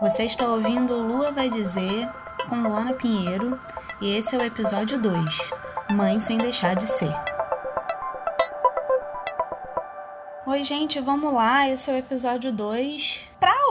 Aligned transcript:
Você 0.00 0.22
está 0.22 0.46
ouvindo 0.46 1.02
Lua 1.02 1.32
Vai 1.32 1.50
Dizer 1.50 2.08
com 2.48 2.62
Luana 2.62 2.94
Pinheiro 2.94 3.58
e 4.00 4.14
esse 4.14 4.36
é 4.36 4.38
o 4.38 4.44
episódio 4.44 4.96
2 4.96 5.50
Mãe 5.92 6.20
Sem 6.20 6.38
Deixar 6.38 6.76
de 6.76 6.86
Ser. 6.86 7.12
Oi, 10.46 10.62
gente, 10.62 11.00
vamos 11.00 11.34
lá. 11.34 11.68
Esse 11.68 11.90
é 11.90 11.94
o 11.94 11.96
episódio 11.96 12.52
2 12.52 13.24
para 13.24 13.27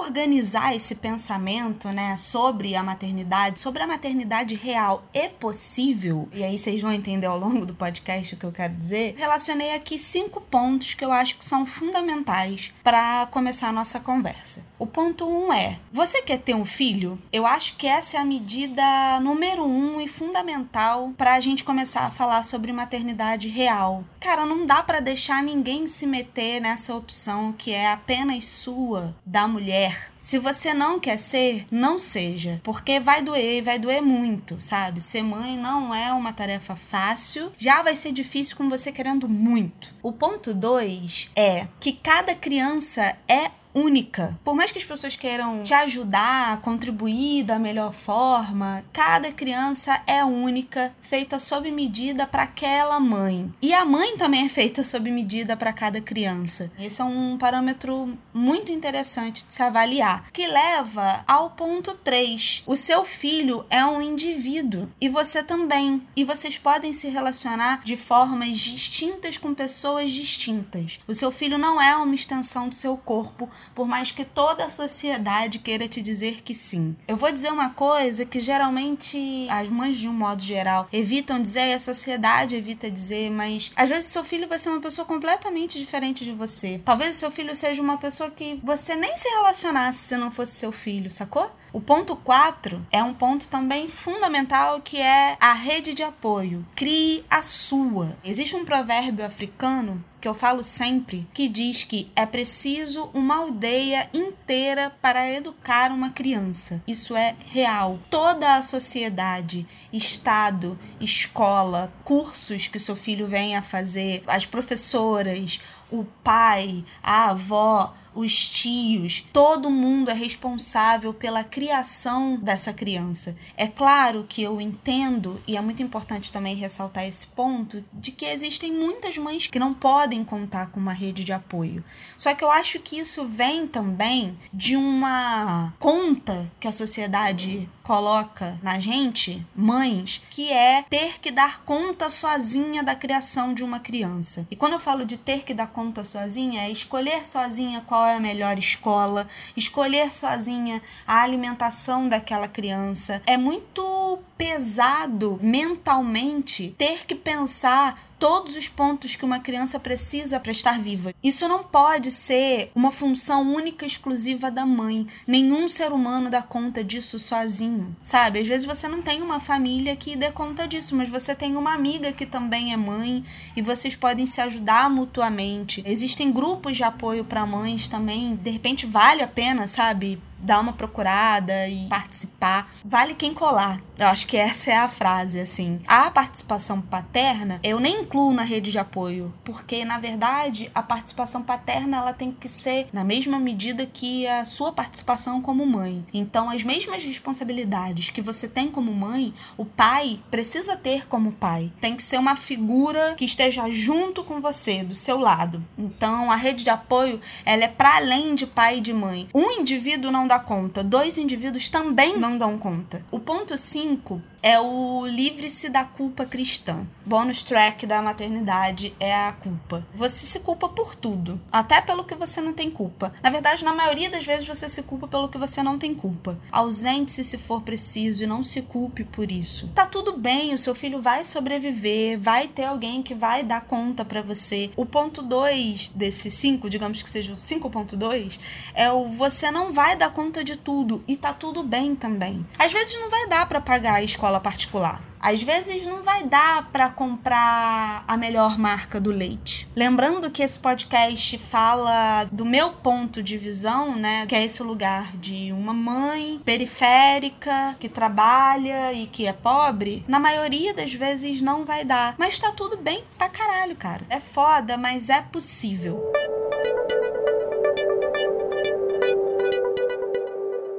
organizar 0.08 0.74
esse 0.74 0.96
pensamento, 0.96 1.90
né, 1.90 2.16
sobre 2.16 2.76
a 2.76 2.82
maternidade, 2.82 3.60
sobre 3.60 3.84
a 3.84 3.88
maternidade 3.88 4.56
real 4.56 5.04
e 5.14 5.28
possível, 5.28 6.30
e 6.34 6.44
aí 6.44 6.58
vocês 6.58 6.82
vão 6.82 6.94
entender 6.94 7.28
ao 7.28 7.38
longo 7.38 7.66
do 7.66 7.76
podcast 7.76 8.34
o 8.34 8.38
que 8.38 8.46
eu 8.46 8.52
quero 8.52 8.74
dizer, 8.74 9.16
relacionei 9.18 9.76
aqui 9.76 10.00
cinco 10.00 10.40
pontos 10.40 10.94
que 10.94 11.04
eu 11.04 11.12
acho 11.12 11.38
que 11.38 11.44
são 11.44 11.66
fundamentais 11.66 12.74
para 12.84 13.28
começar 13.28 13.68
a 13.68 13.74
nossa 13.74 14.00
conversa. 14.00 14.66
O 14.80 14.86
ponto 14.86 15.28
um 15.28 15.52
é: 15.52 15.80
você 15.92 16.22
quer 16.22 16.38
ter 16.38 16.56
um 16.56 16.66
filho? 16.66 17.20
Eu 17.34 17.46
acho 17.46 17.76
que 17.78 17.88
essa 17.88 18.18
é 18.18 18.20
a 18.20 18.26
medida 18.26 19.20
número 19.22 19.66
um 19.66 20.00
e 20.00 20.08
fundamental 20.08 21.14
para 21.18 21.34
a 21.34 21.40
gente 21.40 21.64
começar 21.64 22.02
a 22.02 22.12
falar 22.12 22.44
sobre 22.44 22.72
maternidade 22.72 23.50
real. 23.50 24.06
Cara, 24.20 24.46
não 24.46 24.66
dá 24.66 24.84
para 24.84 25.00
deixar 25.00 25.42
ninguém 25.42 25.88
se 25.88 26.06
meter 26.06 26.62
nessa 26.62 26.96
opção 26.96 27.52
que 27.52 27.72
é 27.72 27.92
apenas 27.92 28.46
sua 28.46 29.16
da 29.26 29.48
mulher 29.48 29.97
Se 30.22 30.38
você 30.40 30.74
não 30.74 31.00
quer 31.00 31.18
ser, 31.18 31.66
não 31.72 31.98
seja, 31.98 32.60
porque 32.64 33.00
vai 33.00 33.22
doer, 33.22 33.64
vai 33.64 33.80
doer 33.80 34.02
muito, 34.02 34.60
sabe? 34.60 35.00
Ser 35.00 35.24
mãe 35.24 35.58
não 35.58 35.96
é 35.96 36.12
uma 36.12 36.34
tarefa 36.34 36.76
fácil, 36.76 37.52
já 37.58 37.82
vai 37.82 37.96
ser 37.96 38.12
difícil 38.12 38.58
com 38.58 38.70
você 38.70 38.92
querendo 38.92 39.30
muito. 39.30 39.96
O 40.04 40.12
ponto 40.12 40.54
2 40.54 41.32
é 41.34 41.68
que 41.80 41.94
cada 41.94 42.36
criança 42.36 43.16
é 43.28 43.52
única. 43.78 44.38
Por 44.44 44.56
mais 44.56 44.72
que 44.72 44.80
as 44.80 44.86
pessoas 44.86 45.16
queiram 45.16 45.62
te 45.62 45.74
ajudar, 45.74 46.60
contribuir 46.62 47.44
da 47.44 47.60
melhor 47.60 47.94
forma, 47.94 48.84
cada 48.92 49.32
criança 49.32 50.02
é 50.08 50.24
única, 50.26 50.94
feita 51.00 51.38
sob 51.38 51.70
medida 51.72 52.26
para 52.26 52.44
aquela 52.44 53.00
mãe. 53.00 53.52
E 53.62 53.74
a 53.74 53.86
mãe 53.86 54.18
também 54.18 54.46
é 54.46 54.50
feita 54.50 54.84
sob 54.84 55.12
medida 55.12 55.56
para 55.56 55.72
cada 55.72 56.02
criança. 56.02 56.72
Esse 56.80 57.02
é 57.02 57.06
um 57.06 57.38
parâmetro 57.38 58.18
muito 58.34 58.72
interessante 58.72 59.46
de 59.46 59.54
se 59.54 59.62
avaliar, 59.62 60.32
que 60.32 60.48
leva 60.48 61.24
ao 61.28 61.52
ponto 61.52 61.94
3. 61.94 62.64
O 62.66 62.76
seu 62.76 63.06
filho 63.06 63.66
é 63.70 63.86
um 63.86 64.02
indivíduo 64.02 64.90
e 65.00 65.08
você 65.08 65.44
também, 65.44 66.02
e 66.16 66.24
vocês 66.24 66.58
podem 66.58 66.94
se 66.94 67.10
relacionar 67.10 67.84
de 67.84 67.96
formas 67.96 68.60
distintas 68.60 69.38
com 69.38 69.54
pessoas 69.54 70.12
distintas. 70.12 71.00
O 71.08 71.14
seu 71.14 71.32
filho 71.32 71.58
não 71.58 71.82
é 71.82 71.96
uma 71.96 72.16
extensão 72.16 72.70
do 72.70 72.76
seu 72.76 72.98
corpo, 72.98 73.50
por 73.74 73.88
mais 73.88 74.12
que 74.12 74.26
toda 74.26 74.66
a 74.66 74.70
sociedade 74.70 75.60
queira 75.60 75.88
te 75.88 76.02
dizer 76.02 76.42
que 76.42 76.54
sim. 76.54 76.96
Eu 77.08 77.18
vou 77.18 77.32
dizer 77.32 77.52
uma 77.52 77.70
coisa 77.70 78.26
que 78.26 78.40
geralmente 78.40 79.48
as 79.50 79.70
mães, 79.70 79.98
de 79.98 80.08
um 80.08 80.14
modo 80.14 80.42
geral, 80.42 80.88
evitam 80.92 81.42
dizer 81.42 81.68
e 81.68 81.74
a 81.74 81.80
sociedade 81.80 82.56
evita 82.56 82.90
dizer, 82.90 83.30
mas 83.32 83.72
às 83.76 83.90
vezes 83.90 84.10
seu 84.10 84.24
filho 84.24 84.48
vai 84.48 84.60
ser 84.60 84.70
uma 84.70 84.82
pessoa 84.82 85.06
completamente 85.06 85.80
diferente 85.80 86.24
de 86.24 86.32
você. 86.32 86.82
Talvez 86.84 87.16
o 87.16 87.20
seu 87.20 87.32
filho 87.32 87.56
seja 87.56 87.82
uma 87.82 87.98
pessoa 87.98 88.30
que 88.30 88.60
você 88.64 88.96
nem 88.96 89.16
se 89.18 89.28
relacionasse 89.30 90.00
se 90.00 90.18
não 90.18 90.32
fosse 90.32 90.54
seu 90.54 90.72
filho, 90.72 91.12
sacou? 91.12 91.52
O 91.74 91.82
ponto 91.82 92.16
4 92.16 92.86
é 92.92 93.04
um 93.04 93.14
ponto 93.14 93.48
também 93.48 93.90
fundamental 93.90 94.80
que 94.82 95.02
é 95.02 95.38
a 95.40 95.54
rede 95.54 95.94
de 95.94 96.04
apoio. 96.04 96.66
Crie 96.76 97.26
a 97.30 97.44
sua. 97.44 98.18
Existe 98.24 98.56
um 98.56 98.66
provérbio 98.66 99.26
africano 99.26 100.04
que 100.20 100.28
eu 100.28 100.34
falo 100.34 100.64
sempre, 100.64 101.28
que 101.34 101.48
diz 101.48 101.84
que 101.84 102.12
é 102.16 102.26
preciso 102.26 103.10
uma 103.14 103.38
aldeia 103.38 104.10
inteira 104.14 104.92
para 105.02 105.32
educar 105.32 105.92
uma 105.92 106.10
criança. 106.10 106.82
Isso 106.88 107.16
é 107.16 107.36
real. 107.46 108.00
Toda 108.10 108.56
a 108.56 108.62
sociedade, 108.62 109.68
estado, 109.94 110.78
escola, 111.00 111.94
cursos 112.04 112.68
que 112.68 112.80
seu 112.80 112.96
filho 112.96 113.28
venha 113.28 113.60
a 113.60 113.64
fazer, 113.64 114.24
as 114.26 114.46
professoras, 114.46 115.60
o 115.92 116.04
pai, 116.24 116.84
a 117.02 117.30
avó, 117.30 117.94
os 118.18 118.48
tios, 118.48 119.24
todo 119.32 119.70
mundo 119.70 120.10
é 120.10 120.14
responsável 120.14 121.14
pela 121.14 121.44
criação 121.44 122.36
dessa 122.36 122.74
criança. 122.74 123.36
É 123.56 123.68
claro 123.68 124.26
que 124.28 124.42
eu 124.42 124.60
entendo, 124.60 125.40
e 125.48 125.56
é 125.56 125.62
muito 125.62 125.84
importante 125.84 126.32
também 126.32 126.56
ressaltar 126.56 127.06
esse 127.06 127.28
ponto, 127.28 127.84
de 127.94 128.12
que 128.12 128.26
existem 128.26 128.74
muitas 128.74 129.18
mães 129.20 129.46
que 129.46 129.60
não 129.60 129.72
podem 129.72 130.24
contar 130.24 130.72
com 130.72 130.80
uma 130.80 130.94
rede 130.94 131.24
de 131.24 131.32
apoio. 131.32 131.84
Só 132.18 132.34
que 132.34 132.44
eu 132.44 132.52
acho 132.52 132.80
que 132.80 132.98
isso 132.98 133.24
vem 133.26 133.68
também 133.68 134.36
de 134.52 134.76
uma 134.76 135.74
conta 135.78 136.52
que 136.60 136.68
a 136.68 136.72
sociedade 136.72 137.70
coloca 137.88 138.60
na 138.62 138.78
gente, 138.80 139.48
mães, 139.56 140.22
que 140.30 140.52
é 140.52 140.84
ter 140.90 141.22
que 141.22 141.32
dar 141.32 141.64
conta 141.64 142.10
sozinha 142.10 142.84
da 142.84 142.94
criação 142.94 143.54
de 143.54 143.64
uma 143.64 143.80
criança. 143.80 144.46
E 144.52 144.58
quando 144.58 144.74
eu 144.74 144.80
falo 144.80 145.06
de 145.06 145.16
ter 145.16 145.46
que 145.46 145.54
dar 145.54 145.68
conta 145.68 146.04
sozinha, 146.04 146.64
é 146.64 146.70
escolher 146.70 147.26
sozinha 147.26 147.82
qual 147.88 148.06
é 148.06 148.18
a 148.18 148.20
melhor 148.20 148.60
escola, 148.60 149.26
escolher 149.56 150.12
sozinha 150.14 150.82
a 151.08 151.22
alimentação 151.22 152.10
daquela 152.10 152.50
criança. 152.50 153.22
É 153.26 153.38
muito 153.38 154.20
pesado 154.38 155.40
mentalmente 155.42 156.76
ter 156.78 157.06
que 157.08 157.16
pensar 157.16 158.00
todos 158.20 158.56
os 158.56 158.68
pontos 158.68 159.16
que 159.16 159.26
uma 159.26 159.40
criança 159.40 159.80
precisa 159.80 160.40
para 160.40 160.52
estar 160.52 160.80
viva. 160.80 161.14
Isso 161.24 161.48
não 161.48 161.64
pode 161.64 162.12
ser 162.12 162.72
uma 162.76 162.92
função 162.92 163.54
única 163.54 163.86
e 163.86 163.88
exclusiva 163.88 164.52
da 164.52 164.66
mãe. 164.66 165.06
Nenhum 165.26 165.68
ser 165.68 165.92
humano 165.92 166.30
dá 166.30 166.42
conta 166.42 166.84
disso 166.84 167.20
sozinho, 167.20 167.96
sabe? 168.02 168.40
Às 168.40 168.48
vezes 168.48 168.66
você 168.66 168.88
não 168.88 169.02
tem 169.02 169.22
uma 169.22 169.40
família 169.40 169.96
que 169.96 170.16
dê 170.16 170.32
conta 170.32 170.68
disso, 170.68 170.96
mas 170.96 171.10
você 171.10 171.36
tem 171.36 171.56
uma 171.56 171.74
amiga 171.74 172.12
que 172.12 172.26
também 172.26 172.74
é 172.74 172.78
mãe 172.78 173.24
e 173.56 173.62
vocês 173.62 173.96
podem 173.96 174.26
se 174.26 174.42
ajudar 174.42 174.90
mutuamente. 174.90 175.84
Existem 175.86 176.32
grupos 176.32 176.78
de 176.78 176.84
apoio 176.84 177.24
para 177.24 177.46
mães 177.46 177.88
também. 177.88 178.36
De 178.36 178.50
repente 178.52 178.86
vale 178.86 179.22
a 179.22 179.28
pena, 179.28 179.68
sabe? 179.68 180.22
Dar 180.40 180.60
uma 180.60 180.74
procurada 180.74 181.68
e 181.68 181.88
participar. 181.88 182.72
Vale 182.86 183.14
quem 183.14 183.34
colar. 183.34 183.82
Eu 183.98 184.08
acho 184.08 184.28
que 184.28 184.38
essa 184.38 184.72
é 184.72 184.78
a 184.78 184.90
frase, 184.90 185.40
assim. 185.40 185.82
A 185.88 186.12
participação 186.12 186.82
paterna, 186.82 187.60
eu 187.64 187.80
nem 187.80 188.02
incluo 188.02 188.34
na 188.34 188.44
rede 188.44 188.72
de 188.72 188.78
apoio, 188.78 189.34
porque 189.44 189.84
na 189.84 189.98
verdade 189.98 190.72
a 190.74 190.84
participação 190.84 191.42
paterna 191.42 191.98
ela 191.98 192.14
tem 192.14 192.32
que 192.32 192.48
ser 192.48 192.88
na 192.94 193.04
mesma 193.04 193.40
medida 193.40 193.86
que 193.86 194.28
a 194.28 194.46
sua 194.46 194.72
participação 194.72 195.42
como 195.42 195.66
mãe. 195.66 196.06
Então, 196.14 196.50
as 196.50 196.64
mesmas 196.64 197.04
responsabilidades 197.04 198.10
que 198.10 198.22
você 198.22 198.48
tem 198.48 198.70
como 198.70 198.94
mãe, 198.94 199.34
o 199.58 199.66
pai 199.66 200.20
precisa 200.30 200.76
ter 200.76 201.08
como 201.08 201.32
pai. 201.32 201.72
Tem 201.82 201.96
que 201.96 202.04
ser 202.04 202.18
uma 202.18 202.36
figura 202.36 203.16
que 203.16 203.26
esteja 203.26 203.70
junto 203.72 204.24
com 204.24 204.42
você, 204.42 204.84
do 204.84 204.96
seu 204.96 205.20
lado. 205.20 205.66
Então, 205.78 206.32
a 206.32 206.36
rede 206.36 206.64
de 206.64 206.70
apoio, 206.70 207.20
ela 207.46 207.64
é 207.64 207.68
para 207.68 207.98
além 207.98 208.36
de 208.36 208.46
pai 208.46 208.78
e 208.78 208.82
de 208.82 208.94
mãe. 208.94 209.28
Um 209.34 209.52
indivíduo 209.52 210.12
não 210.12 210.27
dá 210.28 210.40
conta, 210.40 210.84
dois 210.84 211.18
indivíduos 211.18 211.70
também 211.70 212.18
não 212.18 212.38
dão 212.38 212.58
conta. 212.58 213.04
O 213.10 213.20
ponto 213.20 213.58
5 213.58 214.22
é 214.48 214.62
o 214.62 215.06
livre-se 215.06 215.68
da 215.68 215.84
culpa 215.84 216.26
cristã. 216.26 216.88
Bônus 217.06 217.44
track 217.44 217.86
da 217.86 218.02
maternidade 218.02 218.96
é 218.98 219.14
a 219.14 219.34
culpa. 219.34 219.86
Você 219.94 220.26
se 220.26 220.40
culpa 220.40 220.70
por 220.70 220.96
tudo, 220.96 221.38
até 221.52 221.82
pelo 221.82 222.06
que 222.06 222.16
você 222.16 222.40
não 222.40 222.54
tem 222.54 222.72
culpa. 222.72 223.14
Na 223.22 223.30
verdade, 223.30 223.66
na 223.66 223.74
maioria 223.74 224.10
das 224.10 224.26
vezes 224.26 224.48
você 224.48 224.70
se 224.70 224.82
culpa 224.84 225.06
pelo 225.06 225.28
que 225.28 225.38
você 225.38 225.62
não 225.62 225.78
tem 225.78 225.94
culpa. 225.94 226.40
Ausente-se 226.50 227.26
se 227.26 227.38
for 227.38 227.62
preciso 227.62 228.24
e 228.24 228.28
não 228.28 228.42
se 228.42 228.62
culpe 228.62 229.04
por 229.04 229.30
isso. 229.30 229.68
Tá 229.76 229.86
tudo 229.86 230.18
bem, 230.18 230.54
o 230.54 230.58
seu 230.58 230.74
filho 230.74 231.02
vai 231.02 231.26
sobreviver, 231.26 232.18
vai 232.18 232.48
ter 232.48 232.64
alguém 232.64 233.04
que 233.04 233.14
vai 233.14 233.44
dar 233.44 233.66
conta 233.66 234.06
para 234.06 234.22
você. 234.22 234.72
O 234.78 234.86
ponto 234.86 235.22
2 235.22 235.90
desse 235.90 236.32
5, 236.32 236.70
digamos 236.70 237.04
que 237.04 237.10
seja 237.10 237.34
o 237.34 237.36
5.2, 237.36 238.40
é 238.74 238.90
o 238.90 239.10
você 239.10 239.52
não 239.52 239.74
vai 239.74 239.98
dar 239.98 240.14
conta 240.14 240.42
de 240.42 240.56
tudo 240.56 241.04
e 241.06 241.18
tá 241.18 241.34
tudo 241.34 241.64
bem 241.64 241.96
também. 241.96 242.46
Às 242.58 242.72
vezes 242.72 242.98
não 242.98 243.10
vai 243.10 243.28
dar 243.28 243.46
para 243.46 243.60
pagar 243.60 243.96
a 243.96 244.04
escola 244.04 244.37
escola 244.38 244.40
particular. 244.40 245.02
Às 245.20 245.42
vezes 245.42 245.86
não 245.86 246.04
vai 246.04 246.24
dar 246.24 246.70
para 246.72 246.90
comprar 246.90 248.06
a 248.08 248.16
melhor 248.16 248.58
marca 248.58 249.02
do 249.02 249.12
leite. 249.12 249.68
Lembrando 249.76 250.30
que 250.30 250.44
esse 250.44 250.58
podcast 250.60 251.38
fala 251.40 252.26
do 252.32 252.46
meu 252.46 252.72
ponto 252.72 253.22
de 253.22 253.36
visão, 253.38 253.96
né, 253.96 254.26
que 254.28 254.36
é 254.36 254.46
esse 254.46 254.62
lugar 254.62 255.18
de 255.18 255.52
uma 255.52 255.74
mãe 255.74 256.40
periférica 256.46 257.76
que 257.80 257.90
trabalha 257.90 258.94
e 258.94 259.08
que 259.08 259.26
é 259.26 259.34
pobre, 259.34 260.06
na 260.08 260.20
maioria 260.20 260.74
das 260.74 260.94
vezes 260.94 261.42
não 261.42 261.66
vai 261.66 261.84
dar. 261.84 262.16
Mas 262.18 262.38
tá 262.38 262.52
tudo 262.52 262.78
bem 262.78 263.04
pra 263.18 263.28
caralho, 263.28 263.76
cara. 263.76 264.06
É 264.10 264.20
foda, 264.20 264.78
mas 264.78 265.10
é 265.10 265.22
possível. 265.22 266.12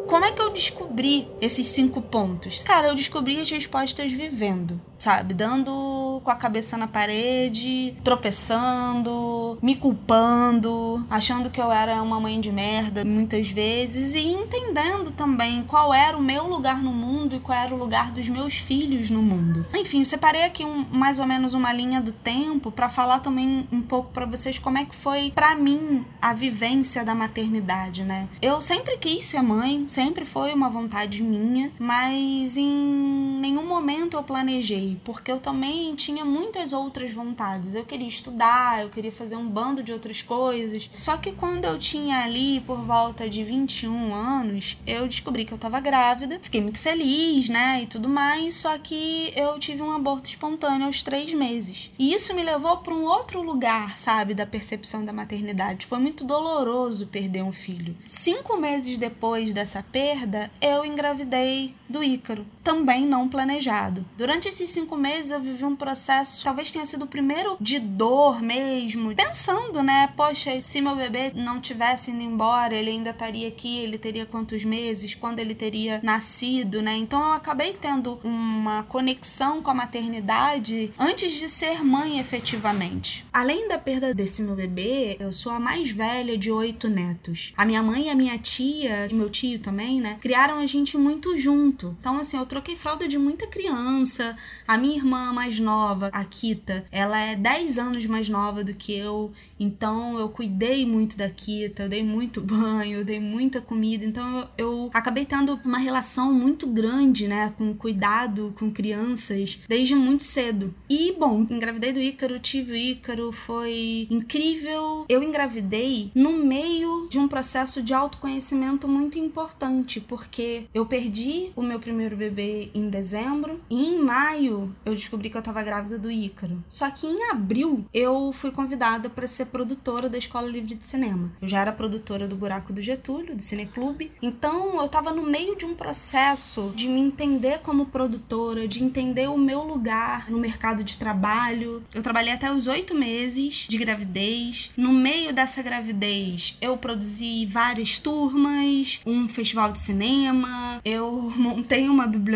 Como 0.09 0.25
é 0.25 0.33
que 0.33 0.41
eu 0.41 0.51
descobri 0.51 1.29
esses 1.39 1.67
cinco 1.69 2.01
pontos? 2.01 2.65
Cara, 2.65 2.89
eu 2.89 2.95
descobri 2.95 3.39
as 3.39 3.51
respostas 3.51 4.11
vivendo, 4.11 4.81
sabe? 4.99 5.35
Dando 5.35 5.71
com 6.21 6.31
a 6.31 6.35
cabeça 6.35 6.77
na 6.77 6.87
parede, 6.87 7.95
tropeçando, 8.05 9.59
me 9.63 9.77
culpando, 9.77 11.05
achando 11.11 11.51
que 11.51 11.61
eu 11.61 11.71
era 11.71 12.03
uma 12.03 12.21
mãe 12.21 12.41
de 12.41 12.51
merda 12.51 13.05
muitas 13.05 13.51
vezes 13.51 14.15
e 14.15 14.21
entendendo 14.21 15.11
também 15.13 15.63
qual 15.65 15.93
era 15.93 16.17
o 16.17 16.23
meu 16.23 16.47
lugar 16.47 16.83
no 16.83 16.93
mundo 16.93 17.37
e 17.37 17.41
qual 17.41 17.59
era 17.59 17.75
o 17.75 17.79
lugar 17.79 18.11
dos 18.13 18.29
meus 18.29 18.55
filhos 18.55 19.11
no 19.11 19.23
mundo. 19.23 19.67
Enfim, 19.75 20.05
separei 20.05 20.45
aqui 20.45 20.65
um, 20.65 20.85
mais 20.91 21.19
ou 21.19 21.27
menos 21.27 21.55
uma 21.55 21.73
linha 21.73 22.01
do 22.01 22.13
tempo 22.13 22.71
para 22.71 22.89
falar 22.89 23.21
também 23.21 23.67
um 23.71 23.81
pouco 23.81 24.11
para 24.11 24.27
vocês 24.27 24.59
como 24.59 24.79
é 24.79 24.85
que 24.85 24.95
foi 24.95 25.31
para 25.35 25.55
mim 25.55 26.05
a 26.21 26.33
vivência 26.33 27.05
da 27.05 27.15
maternidade, 27.15 28.03
né? 28.03 28.29
Eu 28.41 28.61
sempre 28.61 28.97
quis 28.99 29.25
ser 29.25 29.43
mãe, 29.43 29.85
sempre 29.89 30.25
foi 30.25 30.53
uma 30.53 30.69
vontade 30.69 31.23
minha, 31.23 31.73
mas 31.79 32.57
em 32.57 33.39
nenhum 33.41 33.67
momento 33.67 34.17
eu 34.17 34.23
planejei, 34.23 34.99
porque 35.05 35.31
eu 35.31 35.41
também 35.41 35.95
tinha 36.09 36.25
muitas 36.25 36.73
outras 36.73 37.13
vontades. 37.13 37.75
Eu 37.75 37.85
queria 37.85 38.09
estudar, 38.09 38.81
eu 38.81 38.89
queria 38.89 39.13
fazer 39.13 39.37
um 39.37 39.47
bando 39.47 39.83
de 39.83 39.93
outras 39.93 40.23
coisas. 40.23 40.89
Só 40.95 41.19
que 41.19 41.33
quando 41.33 41.67
eu 41.67 41.79
tinha 41.79 42.25
ali 42.25 42.61
por 42.61 42.79
volta 42.79 43.29
de 43.29 43.45
21 43.45 44.15
anos, 44.15 44.79
eu 44.87 45.07
descobri 45.07 45.45
que 45.45 45.53
eu 45.53 45.59
tava 45.59 45.79
grávida. 45.81 46.39
Fiquei 46.41 46.63
muito 46.63 46.81
feliz, 46.81 47.51
né? 47.51 47.83
E 47.83 47.87
tudo 47.87 48.09
mais. 48.09 48.55
Só 48.55 48.79
que 48.79 49.31
eu 49.37 49.59
tive 49.59 49.83
um 49.83 49.93
aborto 49.93 50.31
espontâneo 50.31 50.87
aos 50.87 51.03
três 51.03 51.35
meses. 51.35 51.91
E 51.99 52.15
isso 52.15 52.35
me 52.35 52.43
levou 52.43 52.79
para 52.79 52.95
um 52.95 53.05
outro 53.05 53.43
lugar, 53.43 53.99
sabe? 53.99 54.33
Da 54.33 54.47
percepção 54.47 55.05
da 55.05 55.13
maternidade. 55.13 55.85
Foi 55.85 55.99
muito 55.99 56.25
doloroso 56.25 57.09
perder 57.09 57.43
um 57.43 57.53
filho. 57.53 57.95
Cinco 58.07 58.57
meses 58.57 58.97
depois 58.97 59.53
dessa 59.53 59.83
perda, 59.83 60.51
eu 60.59 60.87
engravidei 60.87 61.75
do 61.87 62.03
Ícaro, 62.03 62.47
também 62.69 63.07
não 63.07 63.27
planejado. 63.27 64.05
Durante 64.15 64.47
esses 64.47 64.69
cinco 64.69 64.95
meses 64.95 65.31
eu 65.31 65.41
vivi 65.41 65.65
um 65.65 65.75
processo, 65.75 66.45
talvez 66.45 66.71
tenha 66.71 66.85
sido 66.85 67.07
o 67.07 67.09
primeiro 67.09 67.57
de 67.59 67.79
dor 67.79 68.43
mesmo, 68.43 69.15
pensando, 69.15 69.83
né? 69.83 70.13
Poxa, 70.15 70.61
se 70.61 70.83
meu 70.83 70.95
bebê 70.95 71.33
não 71.35 71.63
tivesse 71.63 72.11
indo 72.11 72.23
embora, 72.23 72.75
ele 72.75 72.91
ainda 72.91 73.09
estaria 73.09 73.49
aqui, 73.49 73.79
ele 73.79 73.97
teria 73.97 74.27
quantos 74.27 74.67
meses, 74.67 75.15
quando 75.15 75.39
ele 75.39 75.55
teria 75.55 75.99
nascido, 76.03 76.83
né? 76.83 76.95
Então 76.95 77.19
eu 77.19 77.33
acabei 77.33 77.73
tendo 77.73 78.21
uma 78.23 78.83
conexão 78.83 79.63
com 79.63 79.71
a 79.71 79.75
maternidade 79.75 80.93
antes 80.99 81.33
de 81.39 81.49
ser 81.49 81.83
mãe 81.83 82.19
efetivamente. 82.21 83.25
Além 83.33 83.67
da 83.67 83.79
perda 83.79 84.13
desse 84.13 84.43
meu 84.43 84.55
bebê, 84.55 85.17
eu 85.19 85.33
sou 85.33 85.53
a 85.53 85.59
mais 85.59 85.91
velha 85.91 86.37
de 86.37 86.51
oito 86.51 86.87
netos. 86.87 87.55
A 87.57 87.65
minha 87.65 87.83
mãe 87.83 88.09
e 88.09 88.11
a 88.11 88.15
minha 88.15 88.37
tia, 88.37 89.07
e 89.11 89.15
meu 89.15 89.31
tio 89.31 89.59
também, 89.59 90.03
né? 90.03 90.19
Criaram 90.21 90.59
a 90.59 90.67
gente 90.67 90.99
muito 90.99 91.35
junto. 91.39 91.97
Então, 91.99 92.19
assim, 92.19 92.37
eu 92.37 92.45
troquei 92.59 92.77
fralda 92.77 93.07
de 93.07 93.17
muita 93.17 93.47
criança. 93.47 94.35
A 94.67 94.77
minha 94.77 94.97
irmã 94.97 95.33
mais 95.33 95.61
nova, 95.61 96.09
a 96.13 96.25
Kita, 96.25 96.85
ela 96.91 97.19
é 97.21 97.37
10 97.37 97.79
anos 97.79 98.07
mais 98.07 98.29
nova 98.29 98.65
do 98.65 98.75
que 98.75 98.93
eu. 98.93 99.33
Então, 99.61 100.19
eu 100.19 100.29
cuidei 100.29 100.85
muito 100.85 101.17
da 101.17 101.31
Kita, 101.31 101.85
eu 101.85 101.89
dei 101.89 102.03
muito 102.03 102.41
banho, 102.43 102.99
eu 102.99 103.05
dei 103.05 103.21
muita 103.21 103.61
comida. 103.61 104.05
Então, 104.05 104.49
eu, 104.59 104.69
eu 104.69 104.91
acabei 104.93 105.25
tendo 105.25 105.59
uma 105.65 105.79
relação 105.79 106.33
muito 106.33 106.67
grande, 106.67 107.29
né? 107.29 107.55
Com 107.57 107.73
cuidado 107.75 108.53
com 108.59 108.71
crianças 108.73 109.61
desde 109.69 109.95
muito 109.95 110.25
cedo. 110.25 110.75
E, 110.91 111.13
bom, 111.13 111.47
engravidei 111.49 111.93
do 111.93 112.01
Ícaro, 112.01 112.41
tive 112.41 112.73
o 112.73 112.77
Ícaro, 112.77 113.31
foi 113.33 114.09
incrível. 114.11 115.07
Eu 115.09 115.23
engravidei 115.23 116.11
no 116.15 116.33
meio 116.33 117.07
de 117.09 117.19
um 117.21 117.29
processo 117.29 117.81
de 117.83 117.95
autoconhecimento 117.95 118.89
muito 118.89 119.17
importante, 119.17 120.01
porque 120.01 120.65
eu 120.75 120.85
perdi 120.85 121.53
o 121.55 121.63
meu 121.63 121.79
primeiro 121.79 122.17
bebê 122.17 122.48
em 122.75 122.89
dezembro 122.89 123.61
e 123.69 123.89
em 123.89 124.03
maio 124.03 124.75
eu 124.85 124.95
descobri 124.95 125.31
que 125.31 125.37
eu 125.37 125.43
tava 125.43 125.63
grávida 125.63 125.99
do 125.99 126.11
Ícaro. 126.11 126.63
Só 126.69 126.91
que 126.91 127.07
em 127.07 127.31
abril 127.31 127.85
eu 127.93 128.33
fui 128.33 128.51
convidada 128.51 129.09
para 129.11 129.27
ser 129.27 129.47
produtora 129.47 130.09
da 130.09 130.19
Escola 130.19 130.49
Livre 130.49 130.75
de 130.75 130.85
Cinema. 130.85 131.33
Eu 131.41 131.49
já 131.49 131.61
era 131.61 131.73
produtora 131.73 132.27
do 132.27 132.37
Buraco 132.37 132.73
do 132.73 132.81
Getúlio, 132.81 133.37
do 133.37 133.43
Cineclube. 133.43 134.13
Então 134.23 134.81
eu 134.81 134.89
tava 134.89 135.13
no 135.13 135.23
meio 135.23 135.57
de 135.57 135.65
um 135.65 135.75
processo 135.75 136.73
de 136.75 136.89
me 136.89 137.01
entender 137.01 137.61
como 137.61 137.87
produtora, 137.87 138.67
de 138.67 138.83
entender 138.83 139.29
o 139.29 139.39
meu 139.39 139.63
lugar 139.63 140.31
no 140.31 140.39
mercado 140.39 140.83
de 140.83 140.97
trabalho. 140.97 141.85
Eu 141.95 142.03
trabalhei 142.03 142.33
até 142.33 142.53
os 142.53 142.67
oito 142.67 142.95
meses 142.95 143.67
de 143.69 143.79
gravidez. 143.79 144.71
No 144.77 144.93
meio 144.93 145.33
dessa 145.33 145.63
gravidez, 145.63 146.57
eu 146.61 146.77
produzi 146.77 147.47
várias 147.47 147.99
turmas, 147.99 149.01
um 149.05 149.29
festival 149.29 149.73
de 149.73 149.79
cinema, 149.79 150.81
eu 150.85 151.33
montei 151.37 151.89
uma 151.89 152.07
biblioteca 152.07 152.28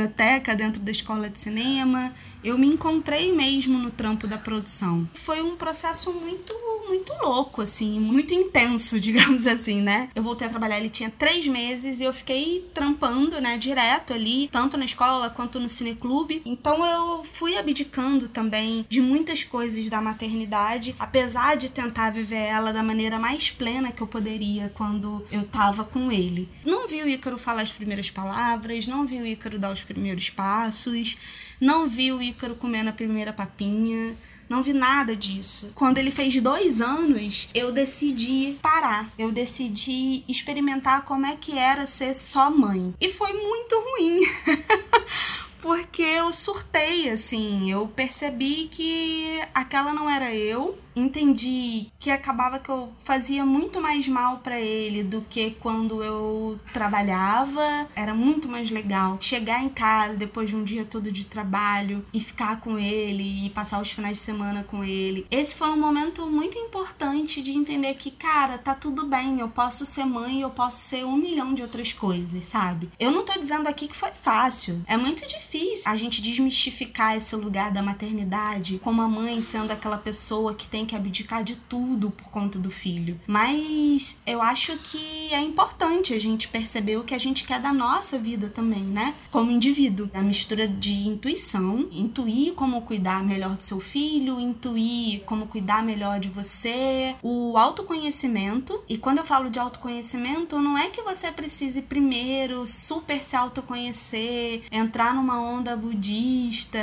dentro 0.54 0.80
da 0.80 0.90
escola 0.90 1.28
de 1.28 1.38
cinema, 1.38 2.12
eu 2.42 2.56
me 2.56 2.66
encontrei 2.66 3.32
mesmo 3.32 3.78
no 3.78 3.90
trampo 3.90 4.26
da 4.26 4.38
produção. 4.38 5.08
Foi 5.14 5.42
um 5.42 5.56
processo 5.56 6.12
muito, 6.12 6.54
muito 6.86 7.12
louco, 7.22 7.62
assim, 7.62 7.98
muito 8.00 8.34
intenso, 8.34 8.98
digamos 9.00 9.46
assim, 9.46 9.80
né? 9.80 10.08
Eu 10.14 10.22
voltei 10.22 10.46
a 10.46 10.50
trabalhar, 10.50 10.78
ele 10.78 10.88
tinha 10.88 11.10
três 11.10 11.46
meses 11.46 12.00
e 12.00 12.04
eu 12.04 12.12
fiquei 12.12 12.68
trampando, 12.74 13.40
né, 13.40 13.56
direto 13.56 14.12
ali, 14.12 14.48
tanto 14.50 14.76
na 14.76 14.84
escola 14.84 15.30
quanto 15.30 15.58
no 15.60 15.68
cineclube. 15.68 16.42
Então 16.44 16.84
eu 16.84 17.24
fui 17.24 17.56
abdicando 17.56 18.28
também 18.28 18.84
de 18.88 19.00
muitas 19.00 19.44
coisas 19.44 19.88
da 19.88 20.00
maternidade, 20.00 20.94
apesar 20.98 21.56
de 21.56 21.70
tentar 21.70 22.10
viver 22.10 22.36
ela 22.36 22.72
da 22.72 22.82
maneira 22.82 23.18
mais 23.18 23.50
plena 23.50 23.92
que 23.92 24.02
eu 24.02 24.06
poderia 24.06 24.70
quando 24.74 25.24
eu 25.30 25.44
tava 25.44 25.84
com 25.84 26.10
ele. 26.10 26.48
Não 26.64 26.88
vi 26.88 27.02
o 27.02 27.08
Ícaro 27.08 27.38
falar 27.38 27.62
as 27.62 27.72
primeiras 27.72 28.10
palavras, 28.10 28.86
não 28.86 29.06
vi 29.06 29.20
o 29.20 29.26
Ícaro 29.26 29.58
dar 29.58 29.72
os 29.72 29.82
primeiros 29.82 30.30
passos, 30.30 31.16
não 31.60 31.88
vi 31.88 32.12
o 32.12 32.20
Ícaro 32.20 32.54
comendo 32.56 32.90
a 32.90 32.92
primeira 32.92 33.32
papinha. 33.32 34.16
Não 34.52 34.62
vi 34.62 34.74
nada 34.74 35.16
disso. 35.16 35.72
Quando 35.74 35.96
ele 35.96 36.10
fez 36.10 36.38
dois 36.38 36.82
anos, 36.82 37.48
eu 37.54 37.72
decidi 37.72 38.58
parar. 38.60 39.10
Eu 39.18 39.32
decidi 39.32 40.22
experimentar 40.28 41.06
como 41.06 41.24
é 41.24 41.34
que 41.34 41.56
era 41.56 41.86
ser 41.86 42.12
só 42.12 42.50
mãe. 42.50 42.94
E 43.00 43.08
foi 43.08 43.32
muito 43.32 43.74
ruim. 43.80 44.20
Porque 45.62 46.02
eu 46.02 46.32
surtei, 46.32 47.08
assim. 47.08 47.70
Eu 47.70 47.86
percebi 47.86 48.68
que 48.68 49.40
aquela 49.54 49.94
não 49.94 50.10
era 50.10 50.34
eu 50.34 50.76
entendi 50.94 51.86
que 51.98 52.10
acabava 52.10 52.58
que 52.58 52.68
eu 52.68 52.92
fazia 53.02 53.46
muito 53.46 53.80
mais 53.80 54.06
mal 54.06 54.40
para 54.40 54.60
ele 54.60 55.02
do 55.02 55.22
que 55.22 55.52
quando 55.52 56.02
eu 56.02 56.60
trabalhava. 56.72 57.88
Era 57.96 58.12
muito 58.12 58.48
mais 58.48 58.70
legal 58.70 59.16
chegar 59.20 59.62
em 59.62 59.68
casa 59.68 60.16
depois 60.16 60.50
de 60.50 60.56
um 60.56 60.64
dia 60.64 60.84
todo 60.84 61.10
de 61.10 61.24
trabalho 61.24 62.04
e 62.12 62.20
ficar 62.20 62.60
com 62.60 62.78
ele 62.78 63.46
e 63.46 63.50
passar 63.50 63.80
os 63.80 63.90
finais 63.90 64.18
de 64.18 64.24
semana 64.24 64.64
com 64.64 64.84
ele. 64.84 65.26
Esse 65.30 65.54
foi 65.54 65.68
um 65.70 65.80
momento 65.80 66.26
muito 66.26 66.58
importante 66.58 67.40
de 67.40 67.52
entender 67.52 67.94
que, 67.94 68.10
cara, 68.10 68.58
tá 68.58 68.74
tudo 68.74 69.06
bem, 69.06 69.40
eu 69.40 69.48
posso 69.48 69.86
ser 69.86 70.04
mãe, 70.04 70.42
eu 70.42 70.50
posso 70.50 70.78
ser 70.78 71.06
um 71.06 71.16
milhão 71.16 71.54
de 71.54 71.62
outras 71.62 71.92
coisas, 71.92 72.44
sabe? 72.44 72.90
Eu 72.98 73.10
não 73.10 73.24
tô 73.24 73.38
dizendo 73.38 73.66
aqui 73.66 73.88
que 73.88 73.96
foi 73.96 74.12
fácil. 74.12 74.82
É 74.86 74.96
muito 74.96 75.26
difícil 75.26 75.51
a 75.86 75.96
gente 75.96 76.22
desmistificar 76.22 77.16
esse 77.16 77.36
lugar 77.36 77.70
da 77.70 77.82
maternidade 77.82 78.78
como 78.78 79.02
a 79.02 79.08
mãe 79.08 79.40
sendo 79.40 79.70
aquela 79.70 79.98
pessoa 79.98 80.54
que 80.54 80.66
tem 80.66 80.86
que 80.86 80.96
abdicar 80.96 81.44
de 81.44 81.56
tudo 81.56 82.10
por 82.10 82.30
conta 82.30 82.58
do 82.58 82.70
filho. 82.70 83.20
Mas 83.26 84.20
eu 84.26 84.40
acho 84.40 84.76
que 84.78 85.32
é 85.32 85.40
importante 85.40 86.14
a 86.14 86.18
gente 86.18 86.48
perceber 86.48 86.96
o 86.96 87.04
que 87.04 87.14
a 87.14 87.18
gente 87.18 87.44
quer 87.44 87.60
da 87.60 87.72
nossa 87.72 88.18
vida 88.18 88.48
também, 88.48 88.82
né? 88.82 89.14
Como 89.30 89.50
indivíduo. 89.50 90.10
A 90.14 90.22
mistura 90.22 90.66
de 90.66 91.08
intuição, 91.08 91.88
intuir 91.92 92.54
como 92.54 92.82
cuidar 92.82 93.22
melhor 93.22 93.56
do 93.56 93.62
seu 93.62 93.80
filho, 93.80 94.40
intuir 94.40 95.22
como 95.24 95.46
cuidar 95.46 95.82
melhor 95.82 96.18
de 96.18 96.28
você, 96.28 97.14
o 97.22 97.58
autoconhecimento. 97.58 98.82
E 98.88 98.96
quando 98.96 99.18
eu 99.18 99.24
falo 99.24 99.50
de 99.50 99.58
autoconhecimento, 99.58 100.58
não 100.60 100.78
é 100.78 100.88
que 100.88 101.02
você 101.02 101.30
precise 101.30 101.82
primeiro 101.82 102.66
super 102.66 103.22
se 103.22 103.36
autoconhecer, 103.36 104.62
entrar 104.70 105.14
numa 105.14 105.41
onda 105.42 105.76
budista, 105.76 106.78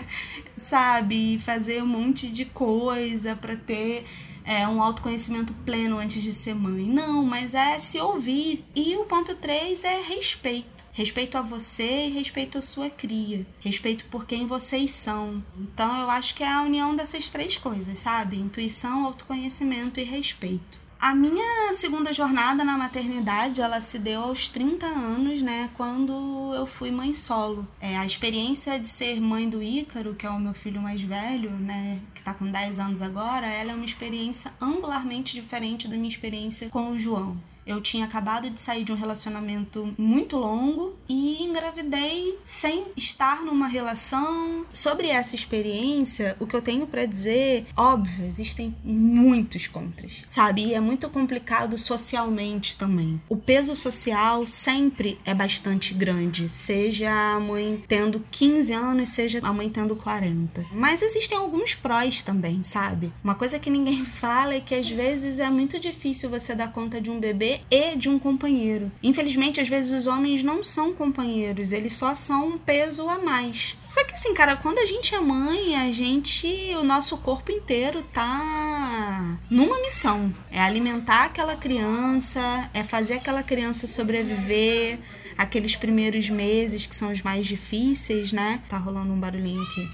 sabe? 0.56 1.38
Fazer 1.38 1.82
um 1.82 1.86
monte 1.86 2.30
de 2.30 2.44
coisa 2.44 3.36
para 3.36 3.56
ter 3.56 4.04
é, 4.44 4.66
um 4.66 4.82
autoconhecimento 4.82 5.52
pleno 5.64 5.98
antes 5.98 6.22
de 6.22 6.32
ser 6.32 6.54
mãe. 6.54 6.84
Não, 6.84 7.22
mas 7.24 7.54
é 7.54 7.78
se 7.78 7.98
ouvir. 7.98 8.64
E 8.74 8.96
o 8.96 9.04
ponto 9.04 9.34
3 9.34 9.84
é 9.84 10.00
respeito. 10.00 10.84
Respeito 10.92 11.38
a 11.38 11.42
você 11.42 12.06
e 12.06 12.10
respeito 12.10 12.58
à 12.58 12.60
sua 12.60 12.90
cria. 12.90 13.46
Respeito 13.60 14.06
por 14.06 14.26
quem 14.26 14.46
vocês 14.46 14.90
são. 14.90 15.42
Então 15.56 16.00
eu 16.00 16.10
acho 16.10 16.34
que 16.34 16.42
é 16.42 16.50
a 16.50 16.62
união 16.62 16.96
dessas 16.96 17.30
três 17.30 17.56
coisas, 17.56 17.98
sabe? 17.98 18.38
Intuição, 18.38 19.04
autoconhecimento 19.06 20.00
e 20.00 20.04
respeito. 20.04 20.79
A 21.00 21.14
minha 21.14 21.72
segunda 21.72 22.12
jornada 22.12 22.62
na 22.62 22.76
maternidade, 22.76 23.62
ela 23.62 23.80
se 23.80 23.98
deu 23.98 24.20
aos 24.20 24.50
30 24.50 24.84
anos, 24.84 25.40
né, 25.40 25.70
quando 25.72 26.12
eu 26.54 26.66
fui 26.66 26.90
mãe 26.90 27.14
solo. 27.14 27.66
É, 27.80 27.96
a 27.96 28.04
experiência 28.04 28.78
de 28.78 28.86
ser 28.86 29.18
mãe 29.18 29.48
do 29.48 29.62
Ícaro, 29.62 30.14
que 30.14 30.26
é 30.26 30.30
o 30.30 30.38
meu 30.38 30.52
filho 30.52 30.82
mais 30.82 31.00
velho, 31.00 31.52
né, 31.52 31.98
que 32.14 32.22
tá 32.22 32.34
com 32.34 32.50
10 32.50 32.78
anos 32.78 33.00
agora, 33.00 33.46
ela 33.46 33.72
é 33.72 33.74
uma 33.74 33.86
experiência 33.86 34.52
angularmente 34.60 35.34
diferente 35.34 35.88
da 35.88 35.96
minha 35.96 36.06
experiência 36.06 36.68
com 36.68 36.90
o 36.90 36.98
João. 36.98 37.40
Eu 37.70 37.80
tinha 37.80 38.04
acabado 38.04 38.50
de 38.50 38.60
sair 38.60 38.82
de 38.82 38.90
um 38.90 38.96
relacionamento 38.96 39.94
muito 39.96 40.36
longo 40.36 40.96
e 41.08 41.40
engravidei 41.44 42.36
sem 42.44 42.86
estar 42.96 43.44
numa 43.44 43.68
relação. 43.68 44.66
Sobre 44.72 45.06
essa 45.06 45.36
experiência, 45.36 46.36
o 46.40 46.48
que 46.48 46.56
eu 46.56 46.62
tenho 46.62 46.84
para 46.88 47.06
dizer, 47.06 47.66
óbvio, 47.76 48.26
existem 48.26 48.74
muitos 48.82 49.68
contras, 49.68 50.24
sabe? 50.28 50.66
E 50.66 50.74
é 50.74 50.80
muito 50.80 51.08
complicado 51.10 51.78
socialmente 51.78 52.74
também. 52.74 53.22
O 53.28 53.36
peso 53.36 53.76
social 53.76 54.48
sempre 54.48 55.20
é 55.24 55.32
bastante 55.32 55.94
grande, 55.94 56.48
seja 56.48 57.08
a 57.08 57.38
mãe 57.38 57.84
tendo 57.86 58.24
15 58.32 58.72
anos, 58.72 59.10
seja 59.10 59.38
a 59.44 59.52
mãe 59.52 59.70
tendo 59.70 59.94
40. 59.94 60.66
Mas 60.72 61.02
existem 61.02 61.38
alguns 61.38 61.76
prós 61.76 62.20
também, 62.20 62.64
sabe? 62.64 63.12
Uma 63.22 63.36
coisa 63.36 63.60
que 63.60 63.70
ninguém 63.70 64.02
fala 64.04 64.54
é 64.54 64.60
que 64.60 64.74
às 64.74 64.90
vezes 64.90 65.38
é 65.38 65.48
muito 65.48 65.78
difícil 65.78 66.28
você 66.28 66.52
dar 66.52 66.72
conta 66.72 67.00
de 67.00 67.12
um 67.12 67.20
bebê 67.20 67.59
e 67.70 67.96
de 67.96 68.08
um 68.08 68.18
companheiro. 68.18 68.90
Infelizmente, 69.02 69.60
às 69.60 69.68
vezes 69.68 69.92
os 69.92 70.06
homens 70.06 70.42
não 70.42 70.62
são 70.62 70.94
companheiros, 70.94 71.72
eles 71.72 71.94
só 71.94 72.14
são 72.14 72.48
um 72.48 72.58
peso 72.58 73.08
a 73.08 73.18
mais. 73.18 73.76
Só 73.88 74.04
que 74.04 74.14
assim, 74.14 74.34
cara, 74.34 74.56
quando 74.56 74.78
a 74.78 74.86
gente 74.86 75.14
é 75.14 75.20
mãe, 75.20 75.76
a 75.76 75.90
gente, 75.92 76.46
o 76.78 76.84
nosso 76.84 77.16
corpo 77.18 77.50
inteiro 77.50 78.02
tá 78.02 79.38
numa 79.50 79.80
missão. 79.80 80.32
É 80.50 80.60
alimentar 80.60 81.24
aquela 81.24 81.56
criança, 81.56 82.70
é 82.72 82.84
fazer 82.84 83.14
aquela 83.14 83.42
criança 83.42 83.86
sobreviver, 83.86 84.98
aqueles 85.36 85.74
primeiros 85.76 86.28
meses 86.28 86.86
que 86.86 86.94
são 86.94 87.10
os 87.10 87.22
mais 87.22 87.46
difíceis, 87.46 88.32
né? 88.32 88.62
Tá 88.68 88.78
rolando 88.78 89.12
um 89.12 89.18
barulhinho 89.18 89.62
aqui. 89.62 89.88